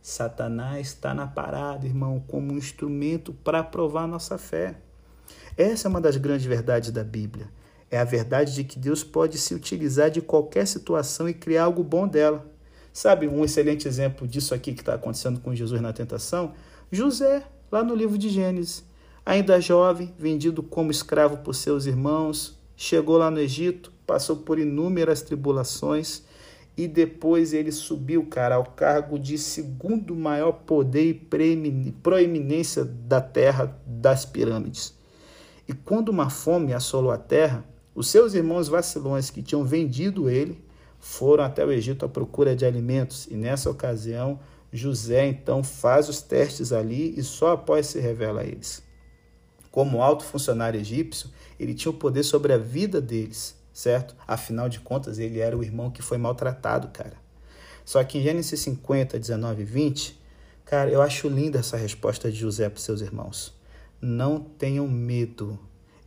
Satanás 0.00 0.88
está 0.88 1.12
na 1.12 1.26
parada, 1.26 1.86
irmão, 1.86 2.22
como 2.26 2.52
um 2.52 2.56
instrumento 2.56 3.32
para 3.32 3.64
provar 3.64 4.06
nossa 4.06 4.38
fé. 4.38 4.76
Essa 5.56 5.88
é 5.88 5.90
uma 5.90 6.00
das 6.00 6.16
grandes 6.16 6.46
verdades 6.46 6.90
da 6.92 7.02
Bíblia. 7.02 7.48
É 7.90 7.98
a 7.98 8.04
verdade 8.04 8.54
de 8.54 8.62
que 8.62 8.78
Deus 8.78 9.02
pode 9.02 9.36
se 9.36 9.54
utilizar 9.54 10.10
de 10.10 10.20
qualquer 10.20 10.66
situação 10.66 11.28
e 11.28 11.34
criar 11.34 11.64
algo 11.64 11.82
bom 11.82 12.06
dela. 12.06 12.46
Sabe 12.92 13.26
um 13.26 13.44
excelente 13.44 13.88
exemplo 13.88 14.28
disso 14.28 14.54
aqui 14.54 14.72
que 14.72 14.80
está 14.80 14.94
acontecendo 14.94 15.40
com 15.40 15.54
Jesus 15.54 15.80
na 15.80 15.92
tentação? 15.92 16.52
José, 16.90 17.42
lá 17.70 17.82
no 17.82 17.94
livro 17.94 18.16
de 18.16 18.28
Gênesis. 18.28 18.84
Ainda 19.24 19.60
jovem, 19.60 20.14
vendido 20.18 20.62
como 20.62 20.90
escravo 20.90 21.38
por 21.38 21.54
seus 21.54 21.86
irmãos, 21.86 22.58
chegou 22.76 23.16
lá 23.16 23.30
no 23.30 23.38
Egito, 23.38 23.92
passou 24.06 24.36
por 24.36 24.58
inúmeras 24.58 25.22
tribulações 25.22 26.22
e 26.76 26.88
depois 26.88 27.52
ele 27.52 27.70
subiu, 27.70 28.24
cara, 28.26 28.54
ao 28.54 28.64
cargo 28.64 29.18
de 29.18 29.36
segundo 29.36 30.16
maior 30.16 30.52
poder 30.52 31.04
e 31.04 31.92
proeminência 31.92 32.84
da 32.84 33.20
terra 33.20 33.78
das 33.86 34.24
pirâmides. 34.24 34.94
E 35.68 35.72
quando 35.72 36.08
uma 36.08 36.30
fome 36.30 36.72
assolou 36.72 37.12
a 37.12 37.18
terra, 37.18 37.64
os 38.00 38.08
seus 38.08 38.32
irmãos 38.32 38.66
vacilões 38.66 39.28
que 39.28 39.42
tinham 39.42 39.62
vendido 39.62 40.30
ele 40.30 40.58
foram 40.98 41.44
até 41.44 41.66
o 41.66 41.70
Egito 41.70 42.06
à 42.06 42.08
procura 42.08 42.56
de 42.56 42.64
alimentos 42.64 43.26
e 43.30 43.34
nessa 43.34 43.68
ocasião 43.68 44.40
José 44.72 45.26
então 45.26 45.62
faz 45.62 46.08
os 46.08 46.22
testes 46.22 46.72
ali 46.72 47.12
e 47.18 47.22
só 47.22 47.52
após 47.52 47.88
se 47.88 48.00
revela 48.00 48.40
a 48.40 48.44
eles. 48.44 48.82
Como 49.70 50.02
alto 50.02 50.24
funcionário 50.24 50.80
egípcio, 50.80 51.28
ele 51.58 51.74
tinha 51.74 51.92
o 51.92 51.94
poder 51.94 52.22
sobre 52.22 52.54
a 52.54 52.56
vida 52.56 53.02
deles, 53.02 53.54
certo? 53.70 54.16
Afinal 54.26 54.70
de 54.70 54.80
contas, 54.80 55.18
ele 55.18 55.38
era 55.38 55.54
o 55.54 55.62
irmão 55.62 55.90
que 55.90 56.00
foi 56.00 56.16
maltratado, 56.16 56.88
cara. 56.88 57.18
Só 57.84 58.02
que 58.02 58.16
em 58.16 58.22
Gênesis 58.22 58.58
50, 58.60 59.18
19 59.18 59.60
e 59.60 59.64
20, 59.66 60.18
cara, 60.64 60.90
eu 60.90 61.02
acho 61.02 61.28
linda 61.28 61.58
essa 61.58 61.76
resposta 61.76 62.32
de 62.32 62.38
José 62.38 62.70
para 62.70 62.80
seus 62.80 63.02
irmãos. 63.02 63.54
Não 64.00 64.40
tenham 64.40 64.88
medo, 64.88 65.58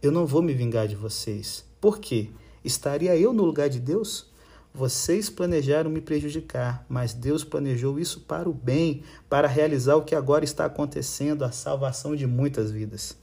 eu 0.02 0.12
não 0.12 0.26
vou 0.26 0.42
me 0.42 0.56
vingar 0.56 0.88
de 0.88 0.96
vocês. 0.96 1.72
Por 1.84 2.00
quê? 2.00 2.30
Estaria 2.64 3.14
eu 3.18 3.34
no 3.34 3.44
lugar 3.44 3.68
de 3.68 3.78
Deus? 3.78 4.32
Vocês 4.74 5.30
planejaram 5.30 5.90
me 5.90 6.00
prejudicar, 6.00 6.86
mas 6.88 7.14
Deus 7.14 7.44
planejou 7.44 8.00
isso 8.00 8.22
para 8.22 8.48
o 8.48 8.54
bem, 8.54 9.04
para 9.28 9.50
realizar 9.50 9.98
o 9.98 10.06
que 10.06 10.16
agora 10.16 10.46
está 10.46 10.64
acontecendo, 10.64 11.44
a 11.44 11.52
salvação 11.52 12.16
de 12.16 12.26
muitas 12.26 12.72
vidas. 12.72 13.18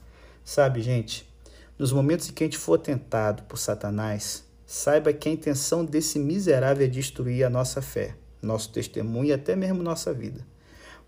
Sabe, 0.45 0.79
gente, 0.83 1.27
nos 1.75 1.91
momentos 1.91 2.29
em 2.29 2.33
que 2.33 2.43
a 2.43 2.45
gente 2.45 2.59
for 2.59 2.77
tentado 2.77 3.41
por 3.45 3.57
Satanás, 3.57 4.45
saiba 4.63 5.11
que 5.11 5.27
a 5.27 5.31
intenção 5.31 5.83
desse 5.83 6.19
miserável 6.19 6.85
é 6.85 6.87
destruir 6.87 7.43
a 7.43 7.49
nossa 7.49 7.81
fé, 7.81 8.15
nosso 8.43 8.71
testemunho 8.71 9.29
e 9.29 9.33
até 9.33 9.55
mesmo 9.55 9.81
nossa 9.81 10.13
vida. 10.13 10.45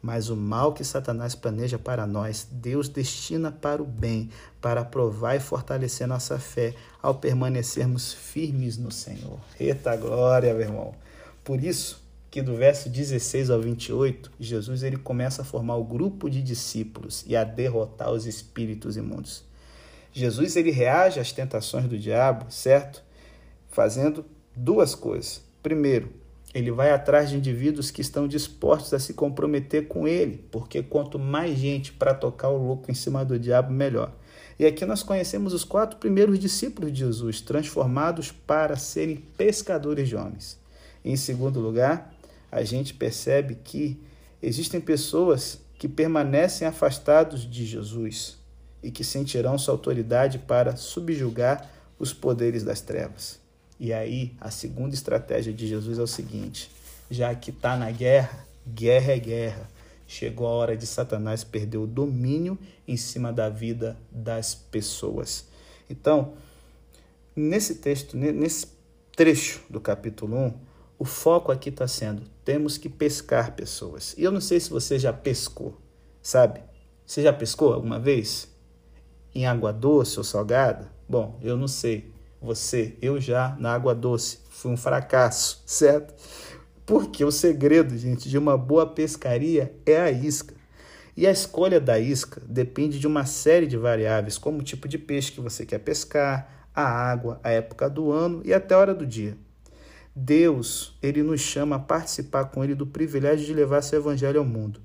Mas 0.04 0.28
o 0.30 0.36
mal 0.36 0.74
que 0.74 0.84
Satanás 0.84 1.34
planeja 1.34 1.80
para 1.80 2.06
nós, 2.06 2.46
Deus 2.52 2.90
destina 2.90 3.54
para 3.54 3.82
o 3.82 3.86
bem, 3.86 4.30
para 4.60 4.84
provar 4.84 5.38
e 5.38 5.40
fortalecer 5.40 6.06
nossa 6.06 6.38
fé 6.38 6.76
ao 7.02 7.16
permanecermos 7.16 8.14
firmes 8.14 8.78
no 8.78 8.92
Senhor. 8.92 9.40
Eita 9.58 9.96
glória, 9.96 10.54
meu 10.54 10.62
irmão. 10.62 10.94
Por 11.42 11.64
isso, 11.64 12.04
que 12.30 12.42
do 12.42 12.54
verso 12.58 12.90
16 12.90 13.50
ao 13.50 13.62
28, 13.62 14.30
Jesus 14.38 14.84
ele 14.84 14.98
começa 14.98 15.42
a 15.42 15.46
formar 15.46 15.78
o 15.78 15.86
grupo 15.86 16.30
de 16.30 16.42
discípulos 16.42 17.24
e 17.26 17.34
a 17.34 17.46
derrotar 17.46 18.12
os 18.12 18.26
espíritos 18.26 18.98
imundos. 18.98 19.46
Jesus 20.12 20.58
ele 20.58 20.72
reage 20.72 21.22
às 21.22 21.32
tentações 21.32 21.88
do 21.88 21.98
diabo, 21.98 22.52
certo? 22.52 23.02
Fazendo 23.70 24.26
duas 24.54 24.96
coisas. 24.96 25.42
Primeiro, 25.62 26.12
ele 26.54 26.72
vai 26.72 26.92
atrás 26.92 27.30
de 27.30 27.38
indivíduos 27.38 27.90
que 27.90 28.02
estão 28.02 28.28
dispostos 28.28 28.94
a 28.94 29.00
se 29.00 29.14
comprometer 29.14 29.88
com 29.88 30.08
ele, 30.08 30.46
porque 30.52 30.84
quanto 30.84 31.18
mais 31.18 31.58
gente 31.58 31.92
para 31.92 32.14
tocar 32.14 32.50
o 32.50 32.58
louco 32.58 32.92
em 32.92 32.94
cima 32.94 33.26
do 33.26 33.40
diabo, 33.40 33.72
melhor. 33.72 34.14
E 34.60 34.66
aqui 34.66 34.86
nós 34.86 35.02
conhecemos 35.02 35.52
os 35.52 35.64
quatro 35.64 35.98
primeiros 35.98 36.38
discípulos 36.38 36.92
de 36.92 37.00
Jesus, 37.00 37.42
transformados 37.42 38.32
para 38.32 38.76
serem 38.76 39.18
pescadores 39.36 40.08
de 40.08 40.16
homens. 40.16 40.60
Em 41.04 41.16
segundo 41.16 41.60
lugar, 41.60 42.14
a 42.52 42.64
gente 42.64 42.94
percebe 42.94 43.56
que 43.56 44.00
existem 44.42 44.80
pessoas 44.80 45.60
que 45.80 45.88
permanecem 45.88 46.68
afastados 46.68 47.50
de 47.50 47.66
Jesus 47.66 48.38
e 48.84 48.92
que 48.92 49.04
sentirão 49.04 49.58
sua 49.58 49.74
autoridade 49.74 50.38
para 50.38 50.76
subjugar 50.76 51.70
os 51.98 52.14
poderes 52.14 52.64
das 52.64 52.80
trevas. 52.80 53.43
E 53.84 53.92
aí, 53.92 54.32
a 54.40 54.50
segunda 54.50 54.96
estratégia 54.96 55.52
de 55.52 55.68
Jesus 55.68 56.00
é 56.00 56.02
o 56.02 56.08
seguinte: 56.08 56.72
já 57.12 57.36
que 57.36 57.50
está 57.50 57.76
na 57.76 57.92
guerra, 57.92 58.48
guerra 58.66 59.12
é 59.12 59.20
guerra. 59.20 59.70
Chegou 60.08 60.48
a 60.48 60.52
hora 60.52 60.78
de 60.78 60.88
Satanás 60.88 61.44
perder 61.44 61.80
o 61.80 61.86
domínio 61.86 62.58
em 62.88 62.96
cima 62.96 63.34
da 63.34 63.50
vida 63.50 63.98
das 64.10 64.56
pessoas. 64.56 65.46
Então, 65.90 66.32
nesse 67.36 67.76
texto, 67.76 68.16
nesse 68.16 68.68
trecho 69.18 69.62
do 69.70 69.82
capítulo 69.82 70.38
1, 70.38 70.54
o 70.98 71.04
foco 71.04 71.52
aqui 71.52 71.68
está 71.68 71.86
sendo: 71.86 72.22
temos 72.46 72.78
que 72.78 72.88
pescar 72.88 73.52
pessoas. 73.52 74.16
E 74.18 74.24
eu 74.24 74.32
não 74.32 74.40
sei 74.40 74.62
se 74.62 74.70
você 74.70 74.98
já 74.98 75.12
pescou, 75.12 75.78
sabe? 76.22 76.62
Você 77.06 77.22
já 77.22 77.34
pescou 77.34 77.74
alguma 77.74 78.00
vez? 78.00 78.48
Em 79.36 79.46
água 79.46 79.74
doce 79.74 80.18
ou 80.20 80.24
salgada? 80.24 80.90
Bom, 81.06 81.38
eu 81.42 81.58
não 81.58 81.68
sei. 81.68 82.13
Você, 82.44 82.98
eu 83.02 83.22
já 83.22 83.56
na 83.58 83.74
água 83.74 83.96
doce. 83.96 84.40
Fui 84.50 84.70
um 84.70 84.76
fracasso, 84.76 85.64
certo? 85.66 86.14
Porque 86.86 87.24
o 87.24 87.32
segredo, 87.32 87.98
gente, 87.98 88.28
de 88.28 88.38
uma 88.38 88.58
boa 88.58 88.86
pescaria 88.86 89.74
é 89.86 90.02
a 90.02 90.12
isca. 90.12 90.54
E 91.16 91.26
a 91.26 91.32
escolha 91.32 91.80
da 91.80 91.98
isca 91.98 92.42
depende 92.46 93.00
de 93.00 93.08
uma 93.08 93.26
série 93.26 93.66
de 93.66 93.78
variáveis, 93.78 94.38
como 94.38 94.60
o 94.60 94.64
tipo 94.64 94.90
de 94.90 94.98
peixe 94.98 95.32
que 95.32 95.40
você 95.40 95.66
quer 95.66 95.80
pescar, 95.80 96.68
a 96.76 96.84
água, 96.84 97.40
a 97.42 97.50
época 97.50 97.90
do 97.90 98.12
ano 98.12 98.42
e 98.44 98.54
até 98.54 98.76
a 98.76 98.80
hora 98.80 98.94
do 98.94 99.06
dia. 99.06 99.38
Deus, 100.14 100.98
ele 101.02 101.24
nos 101.24 101.40
chama 101.40 101.78
a 101.78 101.80
participar 101.80 102.46
com 102.46 102.62
ele 102.62 102.76
do 102.76 102.86
privilégio 102.86 103.46
de 103.46 103.54
levar 103.54 103.82
seu 103.82 104.00
evangelho 104.00 104.40
ao 104.40 104.46
mundo. 104.46 104.82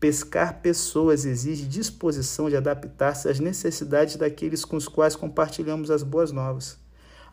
Pescar 0.00 0.62
pessoas 0.62 1.26
exige 1.26 1.66
disposição 1.66 2.48
de 2.48 2.56
adaptar-se 2.56 3.28
às 3.28 3.38
necessidades 3.38 4.16
daqueles 4.16 4.64
com 4.64 4.76
os 4.76 4.88
quais 4.88 5.14
compartilhamos 5.14 5.90
as 5.90 6.02
boas 6.02 6.32
novas. 6.32 6.82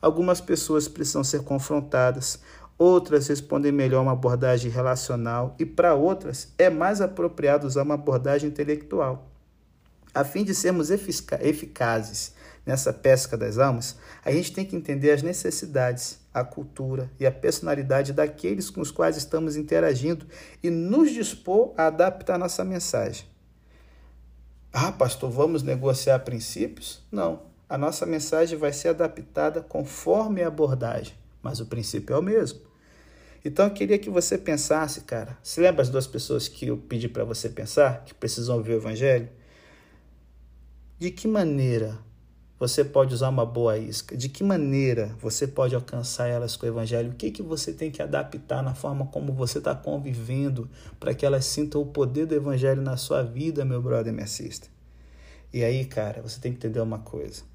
Algumas 0.01 0.41
pessoas 0.41 0.87
precisam 0.87 1.23
ser 1.23 1.43
confrontadas, 1.43 2.39
outras 2.77 3.27
respondem 3.27 3.71
melhor 3.71 4.01
uma 4.01 4.13
abordagem 4.13 4.71
relacional 4.71 5.55
e 5.59 5.65
para 5.65 5.93
outras 5.93 6.51
é 6.57 6.69
mais 6.69 6.99
apropriado 6.99 7.67
usar 7.67 7.83
uma 7.83 7.93
abordagem 7.93 8.49
intelectual. 8.49 9.27
A 10.13 10.23
fim 10.23 10.43
de 10.43 10.55
sermos 10.55 10.89
eficazes 10.89 12.33
nessa 12.65 12.91
pesca 12.91 13.37
das 13.37 13.57
almas, 13.57 13.97
a 14.25 14.31
gente 14.31 14.51
tem 14.51 14.65
que 14.65 14.75
entender 14.75 15.11
as 15.11 15.21
necessidades, 15.21 16.19
a 16.33 16.43
cultura 16.43 17.09
e 17.19 17.25
a 17.25 17.31
personalidade 17.31 18.13
daqueles 18.13 18.69
com 18.69 18.81
os 18.81 18.91
quais 18.91 19.17
estamos 19.17 19.55
interagindo 19.55 20.25
e 20.63 20.69
nos 20.69 21.11
dispor 21.11 21.73
a 21.77 21.87
adaptar 21.87 22.37
nossa 22.37 22.63
mensagem. 22.63 23.25
Ah, 24.73 24.91
pastor, 24.91 25.29
vamos 25.29 25.63
negociar 25.63 26.19
princípios? 26.19 27.01
Não. 27.11 27.50
A 27.71 27.77
nossa 27.77 28.05
mensagem 28.05 28.59
vai 28.59 28.73
ser 28.73 28.89
adaptada 28.89 29.61
conforme 29.61 30.43
a 30.43 30.49
abordagem, 30.49 31.13
mas 31.41 31.61
o 31.61 31.65
princípio 31.65 32.13
é 32.13 32.19
o 32.19 32.21
mesmo. 32.21 32.59
Então 33.45 33.63
eu 33.63 33.71
queria 33.71 33.97
que 33.97 34.09
você 34.09 34.37
pensasse, 34.37 34.99
cara. 35.05 35.37
Se 35.41 35.61
lembra 35.61 35.81
as 35.81 35.87
duas 35.87 36.05
pessoas 36.05 36.49
que 36.49 36.67
eu 36.67 36.75
pedi 36.75 37.07
para 37.07 37.23
você 37.23 37.47
pensar, 37.47 38.03
que 38.03 38.13
precisam 38.13 38.57
ouvir 38.57 38.73
o 38.73 38.75
evangelho? 38.75 39.29
De 40.99 41.11
que 41.11 41.29
maneira 41.29 41.97
você 42.59 42.83
pode 42.83 43.13
usar 43.13 43.29
uma 43.29 43.45
boa 43.45 43.77
isca? 43.77 44.17
De 44.17 44.27
que 44.27 44.43
maneira 44.43 45.15
você 45.21 45.47
pode 45.47 45.73
alcançar 45.73 46.27
elas 46.27 46.57
com 46.57 46.65
o 46.65 46.69
Evangelho? 46.69 47.11
O 47.11 47.15
que, 47.15 47.31
que 47.31 47.41
você 47.41 47.71
tem 47.71 47.89
que 47.89 48.01
adaptar 48.01 48.61
na 48.61 48.75
forma 48.75 49.07
como 49.07 49.31
você 49.31 49.59
está 49.59 49.73
convivendo 49.73 50.69
para 50.99 51.13
que 51.13 51.25
elas 51.25 51.45
sintam 51.45 51.81
o 51.81 51.85
poder 51.85 52.25
do 52.25 52.35
Evangelho 52.35 52.81
na 52.81 52.97
sua 52.97 53.23
vida, 53.23 53.63
meu 53.63 53.81
brother, 53.81 54.11
me 54.11 54.23
assista? 54.23 54.67
E 55.53 55.63
aí, 55.63 55.85
cara, 55.85 56.21
você 56.21 56.37
tem 56.37 56.51
que 56.51 56.57
entender 56.57 56.81
uma 56.81 56.99
coisa. 56.99 57.49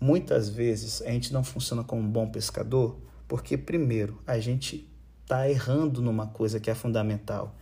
Muitas 0.00 0.48
vezes 0.48 1.02
a 1.02 1.10
gente 1.10 1.32
não 1.32 1.42
funciona 1.42 1.82
como 1.82 2.02
um 2.02 2.10
bom 2.10 2.28
pescador 2.28 2.98
porque, 3.26 3.56
primeiro, 3.56 4.20
a 4.26 4.38
gente 4.38 4.88
está 5.22 5.48
errando 5.48 6.00
numa 6.00 6.26
coisa 6.26 6.60
que 6.60 6.70
é 6.70 6.74
fundamental. 6.74 7.56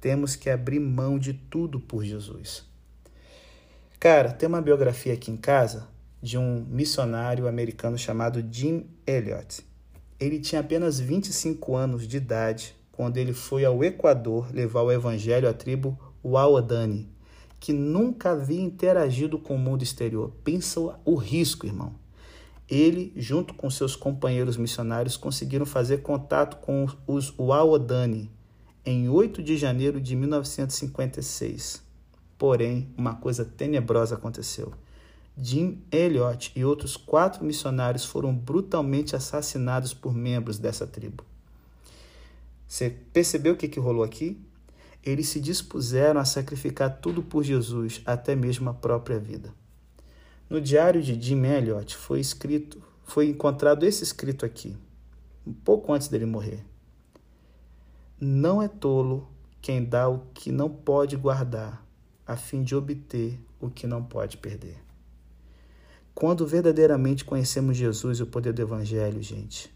Temos 0.00 0.36
que 0.36 0.48
abrir 0.48 0.78
mão 0.78 1.18
de 1.18 1.32
tudo 1.32 1.80
por 1.80 2.04
Jesus. 2.04 2.64
Cara, 3.98 4.30
tem 4.32 4.48
uma 4.48 4.62
biografia 4.62 5.12
aqui 5.12 5.30
em 5.30 5.36
casa 5.36 5.88
de 6.22 6.38
um 6.38 6.64
missionário 6.68 7.48
americano 7.48 7.98
chamado 7.98 8.44
Jim 8.50 8.86
Elliot. 9.06 9.64
Ele 10.20 10.38
tinha 10.38 10.60
apenas 10.60 11.00
25 11.00 11.74
anos 11.74 12.06
de 12.06 12.16
idade 12.16 12.76
quando 12.92 13.16
ele 13.16 13.32
foi 13.32 13.64
ao 13.64 13.82
Equador 13.82 14.52
levar 14.52 14.82
o 14.82 14.92
evangelho 14.92 15.48
à 15.48 15.52
tribo 15.52 15.98
Waodani, 16.24 17.08
que 17.60 17.72
nunca 17.72 18.32
havia 18.32 18.60
interagido 18.60 19.38
com 19.38 19.56
o 19.56 19.58
mundo 19.58 19.82
exterior. 19.82 20.32
Pensa 20.44 20.80
o 21.04 21.14
risco, 21.14 21.66
irmão. 21.66 21.92
Ele, 22.68 23.12
junto 23.16 23.54
com 23.54 23.70
seus 23.70 23.96
companheiros 23.96 24.56
missionários, 24.56 25.16
conseguiram 25.16 25.64
fazer 25.64 26.02
contato 26.02 26.58
com 26.58 26.86
os 27.06 27.30
Waodani 27.30 28.30
em 28.84 29.08
8 29.08 29.42
de 29.42 29.56
janeiro 29.56 30.00
de 30.00 30.14
1956. 30.14 31.82
Porém, 32.36 32.88
uma 32.96 33.14
coisa 33.14 33.44
tenebrosa 33.44 34.14
aconteceu. 34.14 34.72
Jim 35.40 35.82
Elliot 35.90 36.52
e 36.56 36.64
outros 36.64 36.96
quatro 36.96 37.44
missionários 37.44 38.04
foram 38.04 38.34
brutalmente 38.34 39.14
assassinados 39.14 39.94
por 39.94 40.12
membros 40.14 40.58
dessa 40.58 40.86
tribo. 40.86 41.24
Você 42.66 42.90
percebeu 43.12 43.54
o 43.54 43.56
que, 43.56 43.68
que 43.68 43.80
rolou 43.80 44.02
aqui? 44.02 44.38
Eles 45.02 45.28
se 45.28 45.40
dispuseram 45.40 46.20
a 46.20 46.24
sacrificar 46.24 46.98
tudo 47.00 47.22
por 47.22 47.42
Jesus, 47.42 48.02
até 48.04 48.34
mesmo 48.34 48.68
a 48.70 48.74
própria 48.74 49.18
vida. 49.18 49.52
No 50.48 50.60
diário 50.60 51.02
de 51.02 51.20
Jim 51.20 51.44
Elliot 51.44 51.96
foi 51.96 52.20
escrito, 52.20 52.82
foi 53.04 53.28
encontrado 53.28 53.84
esse 53.84 54.02
escrito 54.02 54.46
aqui, 54.46 54.76
um 55.46 55.52
pouco 55.52 55.92
antes 55.92 56.08
dele 56.08 56.26
morrer. 56.26 56.64
Não 58.20 58.62
é 58.62 58.68
tolo 58.68 59.28
quem 59.60 59.84
dá 59.84 60.08
o 60.08 60.20
que 60.34 60.50
não 60.50 60.68
pode 60.70 61.16
guardar, 61.16 61.84
a 62.26 62.36
fim 62.36 62.62
de 62.62 62.74
obter 62.74 63.38
o 63.60 63.68
que 63.68 63.86
não 63.86 64.02
pode 64.02 64.36
perder. 64.36 64.82
Quando 66.14 66.46
verdadeiramente 66.46 67.24
conhecemos 67.24 67.76
Jesus 67.76 68.18
e 68.18 68.22
o 68.22 68.26
poder 68.26 68.52
do 68.52 68.62
Evangelho, 68.62 69.22
gente, 69.22 69.72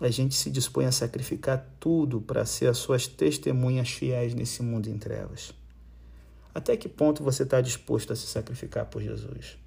a 0.00 0.10
gente 0.10 0.34
se 0.34 0.50
dispõe 0.50 0.86
a 0.86 0.92
sacrificar 0.92 1.66
tudo 1.80 2.20
para 2.20 2.46
ser 2.46 2.68
as 2.68 2.78
suas 2.78 3.06
testemunhas 3.06 3.90
fiéis 3.90 4.34
nesse 4.34 4.62
mundo 4.62 4.88
em 4.88 4.98
trevas. 4.98 5.52
Até 6.54 6.76
que 6.76 6.88
ponto 6.88 7.22
você 7.22 7.42
está 7.42 7.60
disposto 7.60 8.12
a 8.12 8.16
se 8.16 8.26
sacrificar 8.26 8.86
por 8.86 9.02
Jesus? 9.02 9.58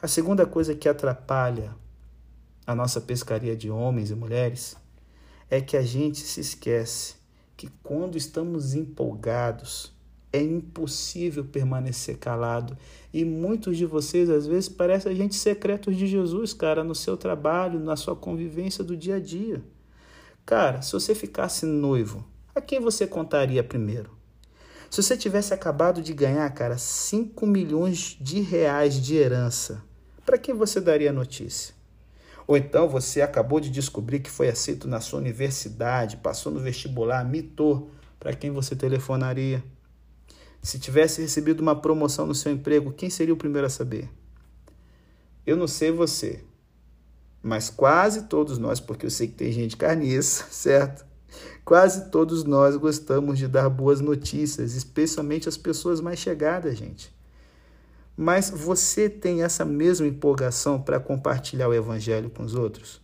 A 0.00 0.08
segunda 0.08 0.46
coisa 0.46 0.74
que 0.74 0.88
atrapalha 0.88 1.74
a 2.66 2.74
nossa 2.74 3.00
pescaria 3.00 3.56
de 3.56 3.70
homens 3.70 4.10
e 4.10 4.14
mulheres 4.14 4.76
é 5.50 5.60
que 5.60 5.76
a 5.76 5.82
gente 5.82 6.20
se 6.20 6.40
esquece 6.40 7.16
que 7.56 7.68
quando 7.82 8.16
estamos 8.16 8.74
empolgados, 8.74 9.92
é 10.32 10.40
impossível 10.40 11.44
permanecer 11.44 12.16
calado. 12.18 12.76
E 13.12 13.24
muitos 13.24 13.76
de 13.76 13.84
vocês, 13.84 14.30
às 14.30 14.46
vezes, 14.46 14.68
parecem 14.68 15.12
agentes 15.12 15.40
secretos 15.40 15.96
de 15.96 16.06
Jesus, 16.06 16.52
cara, 16.52 16.84
no 16.84 16.94
seu 16.94 17.16
trabalho, 17.16 17.80
na 17.80 17.96
sua 17.96 18.14
convivência 18.14 18.84
do 18.84 18.96
dia 18.96 19.16
a 19.16 19.20
dia. 19.20 19.62
Cara, 20.46 20.82
se 20.82 20.92
você 20.92 21.14
ficasse 21.14 21.66
noivo, 21.66 22.24
a 22.54 22.60
quem 22.60 22.80
você 22.80 23.06
contaria 23.06 23.62
primeiro? 23.62 24.10
Se 24.90 25.02
você 25.02 25.16
tivesse 25.16 25.54
acabado 25.54 26.02
de 26.02 26.12
ganhar, 26.12 26.48
cara, 26.50 26.76
5 26.76 27.46
milhões 27.46 28.16
de 28.20 28.40
reais 28.40 28.94
de 28.94 29.16
herança, 29.16 29.84
para 30.26 30.38
quem 30.38 30.54
você 30.54 30.80
daria 30.80 31.12
notícia? 31.12 31.74
Ou 32.46 32.56
então 32.56 32.88
você 32.88 33.22
acabou 33.22 33.60
de 33.60 33.70
descobrir 33.70 34.18
que 34.18 34.30
foi 34.30 34.48
aceito 34.48 34.88
na 34.88 35.00
sua 35.00 35.20
universidade, 35.20 36.16
passou 36.16 36.50
no 36.50 36.58
vestibular, 36.58 37.24
mitou, 37.24 37.92
para 38.18 38.34
quem 38.34 38.50
você 38.50 38.74
telefonaria? 38.74 39.62
Se 40.62 40.78
tivesse 40.78 41.22
recebido 41.22 41.60
uma 41.60 41.74
promoção 41.74 42.26
no 42.26 42.34
seu 42.34 42.52
emprego, 42.52 42.92
quem 42.92 43.08
seria 43.08 43.32
o 43.32 43.36
primeiro 43.36 43.66
a 43.66 43.70
saber? 43.70 44.08
Eu 45.46 45.56
não 45.56 45.66
sei 45.66 45.90
você, 45.90 46.44
mas 47.42 47.70
quase 47.70 48.24
todos 48.24 48.58
nós, 48.58 48.78
porque 48.78 49.06
eu 49.06 49.10
sei 49.10 49.28
que 49.28 49.34
tem 49.34 49.50
gente 49.50 49.76
carniça, 49.76 50.44
certo? 50.52 51.04
Quase 51.64 52.10
todos 52.10 52.44
nós 52.44 52.76
gostamos 52.76 53.38
de 53.38 53.48
dar 53.48 53.68
boas 53.68 54.00
notícias, 54.00 54.74
especialmente 54.74 55.48
as 55.48 55.56
pessoas 55.56 56.00
mais 56.00 56.18
chegadas, 56.18 56.76
gente. 56.76 57.14
Mas 58.16 58.50
você 58.50 59.08
tem 59.08 59.42
essa 59.42 59.64
mesma 59.64 60.06
empolgação 60.06 60.82
para 60.82 61.00
compartilhar 61.00 61.68
o 61.68 61.74
Evangelho 61.74 62.28
com 62.28 62.42
os 62.42 62.54
outros? 62.54 63.00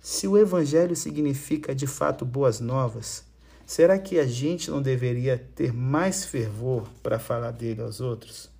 Se 0.00 0.26
o 0.28 0.36
Evangelho 0.36 0.94
significa 0.94 1.74
de 1.74 1.86
fato 1.86 2.24
boas 2.24 2.60
novas, 2.60 3.24
será 3.68 3.98
que 3.98 4.18
a 4.18 4.26
gente 4.26 4.70
não 4.70 4.80
deveria 4.80 5.36
ter 5.36 5.74
mais 5.74 6.24
fervor 6.24 6.88
para 7.02 7.18
falar 7.18 7.50
dele 7.50 7.82
aos 7.82 8.00
outros? 8.00 8.50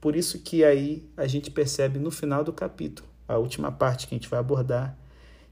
Por 0.00 0.14
isso 0.14 0.38
que 0.38 0.62
aí 0.62 1.10
a 1.16 1.26
gente 1.26 1.50
percebe 1.50 1.98
no 1.98 2.08
final 2.08 2.44
do 2.44 2.52
capítulo, 2.52 3.08
a 3.26 3.36
última 3.36 3.72
parte 3.72 4.06
que 4.06 4.14
a 4.14 4.18
gente 4.18 4.28
vai 4.28 4.38
abordar, 4.38 4.96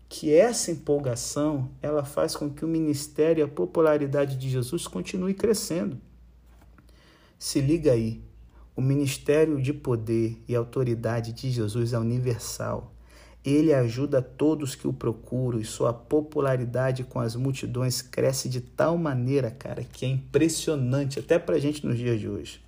que 0.08 0.32
essa 0.32 0.70
empolgação 0.70 1.68
ela 1.82 2.04
faz 2.04 2.36
com 2.36 2.48
que 2.48 2.64
o 2.64 2.68
ministério 2.68 3.42
e 3.42 3.44
a 3.44 3.48
popularidade 3.48 4.36
de 4.36 4.48
Jesus 4.48 4.86
continue 4.86 5.34
crescendo. 5.34 6.00
Se 7.40 7.60
liga 7.60 7.90
aí, 7.90 8.22
o 8.76 8.80
ministério 8.80 9.60
de 9.60 9.72
poder 9.72 10.40
e 10.46 10.54
autoridade 10.54 11.32
de 11.32 11.50
Jesus 11.50 11.92
é 11.92 11.98
universal. 11.98 12.94
Ele 13.44 13.72
ajuda 13.72 14.20
todos 14.20 14.74
que 14.74 14.86
o 14.86 14.92
procuram 14.92 15.58
e 15.58 15.64
sua 15.64 15.92
popularidade 15.92 17.04
com 17.04 17.20
as 17.20 17.34
multidões 17.34 18.02
cresce 18.02 18.48
de 18.48 18.60
tal 18.60 18.98
maneira, 18.98 19.50
cara, 19.50 19.82
que 19.82 20.04
é 20.04 20.08
impressionante 20.08 21.18
até 21.18 21.38
para 21.38 21.56
a 21.56 21.58
gente 21.58 21.86
nos 21.86 21.96
dias 21.96 22.20
de 22.20 22.28
hoje. 22.28 22.62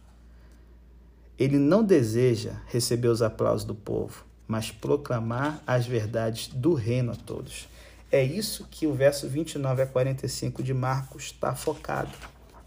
Ele 1.39 1.59
não 1.59 1.85
deseja 1.85 2.53
receber 2.69 3.09
os 3.09 3.21
aplausos 3.21 3.67
do 3.67 3.75
povo, 3.75 4.25
mas 4.49 4.71
proclamar 4.71 5.63
as 5.67 5.87
verdades 5.87 6.49
do 6.49 6.73
reino 6.73 7.13
a 7.13 7.17
todos. 7.17 7.69
É 8.11 8.23
isso 8.23 8.67
que 8.71 8.87
o 8.87 8.95
verso 8.95 9.29
29 9.29 9.83
a 9.83 9.87
45 9.87 10.63
de 10.63 10.75
Marcos 10.75 11.25
está 11.25 11.55
focado. 11.55 12.13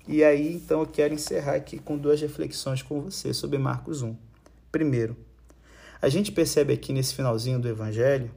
E 0.08 0.24
aí, 0.24 0.54
então, 0.54 0.82
eu 0.82 0.88
quero 0.88 1.14
encerrar 1.14 1.56
aqui 1.56 1.80
com 1.80 1.98
duas 1.98 2.22
reflexões 2.22 2.82
com 2.82 3.02
você 3.02 3.34
sobre 3.34 3.58
Marcos 3.58 4.02
1. 4.02 4.16
Primeiro, 4.72 5.16
a 6.06 6.10
gente 6.10 6.32
percebe 6.32 6.72
aqui 6.72 6.94
nesse 6.94 7.16
finalzinho 7.16 7.60
do 7.60 7.68
Evangelho 7.68 8.32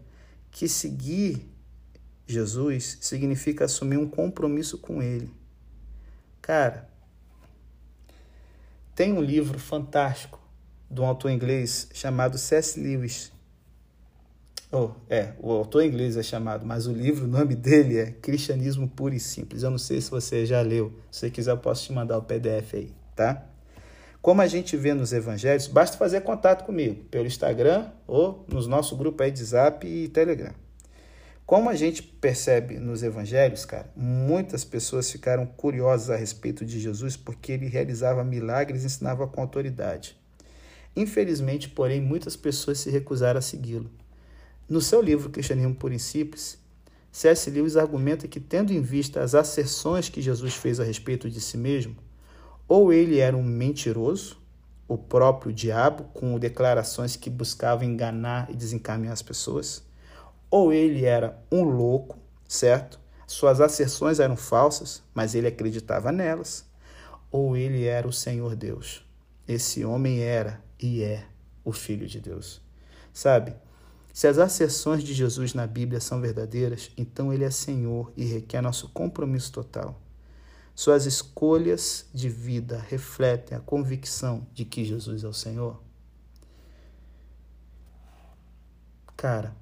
que 0.51 0.67
seguir 0.67 1.47
Jesus 2.27 2.97
significa 3.01 3.67
assumir 3.67 3.99
um 3.99 4.09
compromisso 4.09 4.79
com 4.79 5.03
Ele. 5.03 5.31
Cara, 6.41 6.89
tem 8.95 9.13
um 9.13 9.21
livro 9.21 9.59
fantástico 9.59 10.41
de 10.91 11.01
um 11.01 11.05
autor 11.05 11.31
inglês 11.31 11.89
chamado 11.93 12.39
C.S. 12.39 12.81
Lewis 12.81 13.33
Oh, 14.71 14.91
é, 15.09 15.33
o 15.39 15.51
autor 15.51 15.83
inglês 15.83 16.19
é 16.19 16.23
chamado, 16.23 16.67
mas 16.67 16.87
o 16.87 16.93
livro, 16.93 17.25
o 17.25 17.29
nome 17.29 17.55
dele 17.55 17.97
é 17.97 18.11
Cristianismo 18.11 18.87
Puro 18.87 19.15
e 19.15 19.21
Simples. 19.21 19.63
Eu 19.63 19.71
não 19.71 19.79
sei 19.79 19.99
se 19.99 20.11
você 20.11 20.45
já 20.45 20.61
leu. 20.61 20.93
Se 21.11 21.21
você 21.21 21.31
quiser, 21.31 21.53
eu 21.53 21.59
posso 21.59 21.85
te 21.85 21.93
mandar 21.93 22.19
o 22.19 22.23
PDF 22.23 22.75
aí, 22.75 22.93
tá? 23.17 23.47
Como 24.29 24.43
a 24.43 24.47
gente 24.47 24.77
vê 24.77 24.93
nos 24.93 25.15
evangelhos, 25.15 25.67
basta 25.67 25.97
fazer 25.97 26.21
contato 26.21 26.67
comigo 26.67 27.03
pelo 27.05 27.27
Instagram 27.27 27.91
ou 28.07 28.45
nos 28.47 28.67
nosso 28.67 28.95
grupo 28.95 29.23
aí 29.23 29.31
de 29.31 29.43
Zap 29.43 29.87
e 29.87 30.07
Telegram. 30.09 30.53
Como 31.47 31.71
a 31.71 31.75
gente 31.75 32.03
percebe 32.03 32.79
nos 32.79 33.03
evangelhos, 33.03 33.65
cara, 33.65 33.91
muitas 33.97 34.67
pessoas 34.67 35.11
ficaram 35.11 35.47
curiosas 35.47 36.11
a 36.11 36.17
respeito 36.17 36.63
de 36.63 36.79
Jesus 36.79 37.17
porque 37.17 37.53
ele 37.53 37.69
realizava 37.69 38.23
milagres 38.23 38.83
e 38.83 38.87
ensinava 38.89 39.27
com 39.27 39.41
autoridade. 39.41 40.15
Infelizmente, 40.95 41.71
porém, 41.71 41.99
muitas 41.99 42.37
pessoas 42.37 42.81
se 42.81 42.91
recusaram 42.91 43.39
a 43.39 43.41
segui-lo. 43.41 43.91
No 44.69 44.83
seu 44.83 45.01
livro 45.01 45.31
Cristianismo 45.31 45.75
por 45.75 45.89
Princípios, 45.89 46.59
C.S. 47.11 47.49
Lewis 47.49 47.79
argumenta 47.79 48.29
que, 48.29 48.41
tendo 48.41 48.75
em 48.75 48.83
vista 48.83 49.23
as 49.23 49.35
asserções 49.35 50.11
que 50.11 50.21
Jesus 50.21 50.53
fez 50.53 50.79
a 50.79 50.85
respeito 50.85 51.31
de 51.31 51.41
si 51.41 51.57
mesmo, 51.57 51.97
ou 52.69 52.93
ele 52.93 53.19
era 53.19 53.37
um 53.37 53.43
mentiroso, 53.43 54.37
o 54.87 54.97
próprio 54.97 55.53
diabo, 55.53 56.05
com 56.13 56.39
declarações 56.39 57.17
que 57.17 57.31
buscavam 57.31 57.85
enganar 57.85 58.51
e 58.51 58.55
desencaminhar 58.55 59.15
as 59.15 59.23
pessoas, 59.23 59.83
ou 60.51 60.73
ele 60.73 61.05
era 61.05 61.43
um 61.51 61.63
louco, 61.63 62.19
certo? 62.47 63.01
Suas 63.27 63.61
asserções 63.61 64.21
eram 64.21 64.37
falsas, 64.37 65.03
mas 65.15 65.35
ele 65.35 65.47
acreditava 65.47 66.13
nelas, 66.13 66.65
ou 67.31 67.57
ele 67.57 67.85
era 67.85 68.09
o 68.09 68.13
Senhor 68.13 68.55
Deus. 68.55 69.05
Esse 69.47 69.85
homem 69.85 70.21
era 70.21 70.63
e 70.81 71.03
é 71.03 71.25
o 71.65 71.73
Filho 71.73 72.07
de 72.07 72.21
Deus. 72.21 72.63
Sabe? 73.13 73.55
Se 74.13 74.27
as 74.27 74.39
asserções 74.39 75.03
de 75.03 75.13
Jesus 75.15 75.55
na 75.55 75.67
Bíblia 75.67 76.01
são 76.01 76.21
verdadeiras, 76.21 76.91
então 76.97 77.33
ele 77.33 77.45
é 77.45 77.51
Senhor 77.51 78.13
e 78.17 78.25
requer 78.25 78.61
nosso 78.61 78.89
compromisso 78.89 79.53
total. 79.53 80.01
Suas 80.79 81.07
escolhas 81.07 82.07
de 82.15 82.29
vida 82.29 82.79
refletem 82.89 83.59
a 83.59 83.61
convicção 83.61 84.47
de 84.55 84.65
que 84.65 84.85
Jesus 84.85 85.25
é 85.25 85.27
o 85.27 85.33
Senhor? 85.33 85.83
Cara, 89.17 89.57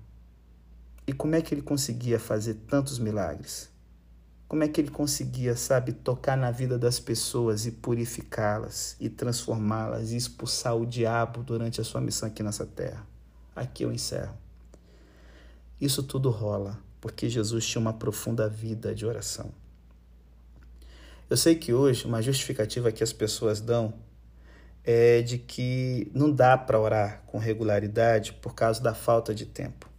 e 1.06 1.14
como 1.14 1.34
é 1.34 1.40
que 1.40 1.54
ele 1.54 1.62
conseguia 1.62 2.20
fazer 2.20 2.52
tantos 2.68 2.98
milagres? 2.98 3.70
Como 4.46 4.62
é 4.62 4.68
que 4.68 4.78
ele 4.78 4.90
conseguia, 4.90 5.56
sabe, 5.56 5.92
tocar 5.92 6.36
na 6.36 6.50
vida 6.50 6.78
das 6.78 7.00
pessoas 7.00 7.64
e 7.64 7.70
purificá-las 7.70 8.94
e 9.00 9.08
transformá-las 9.08 10.10
e 10.10 10.16
expulsar 10.18 10.76
o 10.76 10.84
diabo 10.84 11.42
durante 11.42 11.80
a 11.80 11.84
sua 11.84 12.02
missão 12.02 12.28
aqui 12.28 12.42
nessa 12.42 12.66
terra? 12.66 13.06
Aqui 13.56 13.84
eu 13.84 13.90
encerro. 13.90 14.36
Isso 15.80 16.02
tudo 16.02 16.28
rola 16.28 16.78
porque 17.00 17.26
Jesus 17.26 17.66
tinha 17.66 17.80
uma 17.80 17.94
profunda 17.94 18.50
vida 18.50 18.94
de 18.94 19.06
oração. 19.06 19.50
Eu 21.28 21.36
sei 21.36 21.56
que 21.56 21.72
hoje 21.72 22.06
uma 22.06 22.22
justificativa 22.22 22.92
que 22.92 23.02
as 23.02 23.12
pessoas 23.12 23.60
dão 23.60 23.92
é 24.84 25.22
de 25.22 25.38
que 25.38 26.08
não 26.14 26.30
dá 26.30 26.56
para 26.56 26.78
orar 26.78 27.24
com 27.26 27.36
regularidade 27.36 28.32
por 28.34 28.54
causa 28.54 28.80
da 28.80 28.94
falta 28.94 29.34
de 29.34 29.44
tempo. 29.44 29.90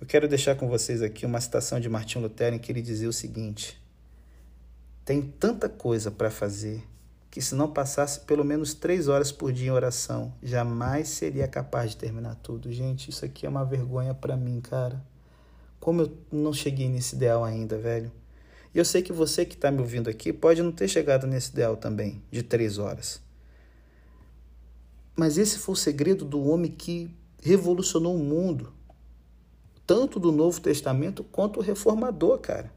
Eu 0.00 0.06
quero 0.06 0.26
deixar 0.26 0.56
com 0.56 0.68
vocês 0.68 1.02
aqui 1.02 1.24
uma 1.24 1.40
citação 1.40 1.78
de 1.78 1.88
Martim 1.88 2.18
Lutero 2.18 2.56
em 2.56 2.58
que 2.58 2.72
ele 2.72 2.82
dizia 2.82 3.08
o 3.08 3.12
seguinte: 3.12 3.80
Tem 5.04 5.22
tanta 5.22 5.68
coisa 5.68 6.10
para 6.10 6.32
fazer 6.32 6.82
que, 7.30 7.40
se 7.40 7.54
não 7.54 7.72
passasse 7.72 8.18
pelo 8.20 8.44
menos 8.44 8.74
três 8.74 9.06
horas 9.06 9.30
por 9.30 9.52
dia 9.52 9.68
em 9.68 9.70
oração, 9.70 10.34
jamais 10.42 11.10
seria 11.10 11.46
capaz 11.46 11.92
de 11.92 11.96
terminar 11.96 12.34
tudo. 12.42 12.72
Gente, 12.72 13.10
isso 13.10 13.24
aqui 13.24 13.46
é 13.46 13.48
uma 13.48 13.64
vergonha 13.64 14.14
para 14.14 14.36
mim, 14.36 14.60
cara. 14.60 15.00
Como 15.78 16.02
eu 16.02 16.18
não 16.32 16.52
cheguei 16.52 16.88
nesse 16.88 17.14
ideal 17.14 17.44
ainda, 17.44 17.78
velho. 17.78 18.10
E 18.74 18.78
eu 18.78 18.84
sei 18.84 19.02
que 19.02 19.12
você 19.12 19.44
que 19.44 19.54
está 19.54 19.70
me 19.70 19.80
ouvindo 19.80 20.08
aqui 20.08 20.32
pode 20.32 20.62
não 20.62 20.70
ter 20.70 20.88
chegado 20.88 21.26
nesse 21.26 21.50
ideal 21.50 21.76
também, 21.76 22.22
de 22.30 22.42
três 22.42 22.78
horas. 22.78 23.20
Mas 25.16 25.36
esse 25.36 25.58
foi 25.58 25.72
o 25.72 25.76
segredo 25.76 26.24
do 26.24 26.42
homem 26.48 26.70
que 26.70 27.10
revolucionou 27.42 28.14
o 28.14 28.18
mundo, 28.18 28.72
tanto 29.86 30.20
do 30.20 30.30
Novo 30.30 30.60
Testamento 30.60 31.24
quanto 31.24 31.58
o 31.58 31.62
reformador, 31.62 32.38
cara. 32.38 32.72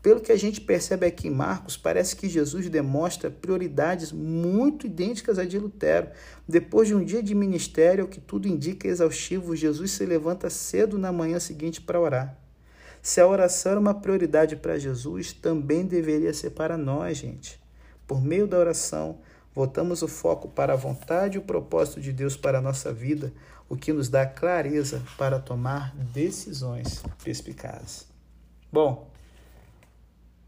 Pelo 0.00 0.20
que 0.20 0.30
a 0.30 0.36
gente 0.36 0.60
percebe 0.60 1.04
aqui 1.04 1.26
em 1.26 1.32
Marcos, 1.32 1.76
parece 1.76 2.14
que 2.14 2.28
Jesus 2.28 2.68
demonstra 2.68 3.28
prioridades 3.28 4.12
muito 4.12 4.86
idênticas 4.86 5.36
à 5.36 5.44
de 5.44 5.58
Lutero. 5.58 6.10
Depois 6.46 6.86
de 6.86 6.94
um 6.94 7.04
dia 7.04 7.20
de 7.20 7.34
ministério, 7.34 8.06
que 8.06 8.20
tudo 8.20 8.46
indica 8.46 8.86
exaustivo, 8.86 9.56
Jesus 9.56 9.90
se 9.90 10.06
levanta 10.06 10.48
cedo 10.48 10.96
na 10.96 11.10
manhã 11.10 11.40
seguinte 11.40 11.80
para 11.80 12.00
orar. 12.00 12.45
Se 13.06 13.20
a 13.20 13.26
oração 13.28 13.70
era 13.70 13.80
uma 13.80 13.94
prioridade 13.94 14.56
para 14.56 14.80
Jesus, 14.80 15.32
também 15.32 15.86
deveria 15.86 16.34
ser 16.34 16.50
para 16.50 16.76
nós, 16.76 17.18
gente. 17.18 17.56
Por 18.04 18.20
meio 18.20 18.48
da 18.48 18.58
oração, 18.58 19.20
voltamos 19.54 20.02
o 20.02 20.08
foco 20.08 20.48
para 20.48 20.72
a 20.72 20.76
vontade 20.76 21.36
e 21.36 21.38
o 21.38 21.42
propósito 21.42 22.00
de 22.00 22.12
Deus 22.12 22.36
para 22.36 22.58
a 22.58 22.60
nossa 22.60 22.92
vida, 22.92 23.32
o 23.68 23.76
que 23.76 23.92
nos 23.92 24.08
dá 24.08 24.26
clareza 24.26 25.04
para 25.16 25.38
tomar 25.38 25.94
decisões 25.94 27.04
perspicazes. 27.22 28.08
Bom, 28.72 29.08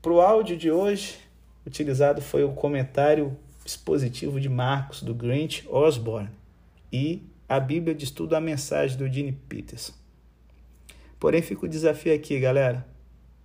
para 0.03 0.13
o 0.13 0.21
áudio 0.21 0.57
de 0.57 0.69
hoje, 0.69 1.17
utilizado 1.65 2.21
foi 2.21 2.43
o 2.43 2.55
comentário 2.55 3.39
expositivo 3.65 4.41
de 4.41 4.49
Marcos, 4.49 5.01
do 5.01 5.15
Grant 5.15 5.63
Osborne, 5.69 6.31
e 6.93 7.23
a 7.49 7.61
Bíblia 7.61 7.95
de 7.95 8.03
Estudo 8.03 8.35
a 8.35 8.41
Mensagem, 8.41 8.99
do 8.99 9.09
Gene 9.09 9.31
Peterson. 9.49 9.98
Porém, 11.19 11.43
fica 11.43 11.67
o 11.67 11.69
desafio 11.69 12.15
aqui, 12.15 12.39
galera. 12.39 12.87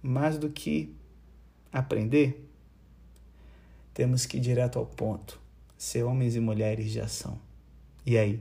Mais 0.01 0.37
do 0.37 0.49
que 0.49 0.95
aprender, 1.71 2.47
temos 3.93 4.25
que 4.25 4.37
ir 4.37 4.41
direto 4.41 4.77
ao 4.77 4.85
ponto. 4.85 5.39
Ser 5.77 6.03
homens 6.03 6.35
e 6.35 6.39
mulheres 6.39 6.91
de 6.91 6.99
ação. 6.99 7.39
E 8.05 8.17
aí? 8.17 8.39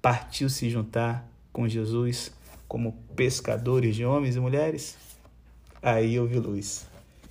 Partiu 0.00 0.48
se 0.48 0.68
juntar 0.70 1.28
com 1.52 1.68
Jesus 1.68 2.32
como 2.66 2.92
pescadores 3.14 3.94
de 3.94 4.04
homens 4.04 4.36
e 4.36 4.40
mulheres? 4.40 4.96
Aí 5.80 6.14
eu 6.14 6.26
vi 6.26 6.38
luz. 6.38 6.86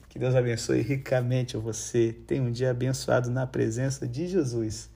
Que 0.07 0.19
Deus 0.19 0.35
abençoe 0.35 0.81
ricamente 0.81 1.57
você. 1.57 2.13
Tenha 2.27 2.43
um 2.43 2.51
dia 2.51 2.71
abençoado 2.71 3.29
na 3.29 3.47
presença 3.47 4.07
de 4.07 4.27
Jesus. 4.27 4.89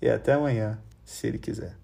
E 0.00 0.08
até 0.08 0.32
amanhã, 0.32 0.78
se 1.04 1.26
Ele 1.26 1.38
quiser. 1.38 1.81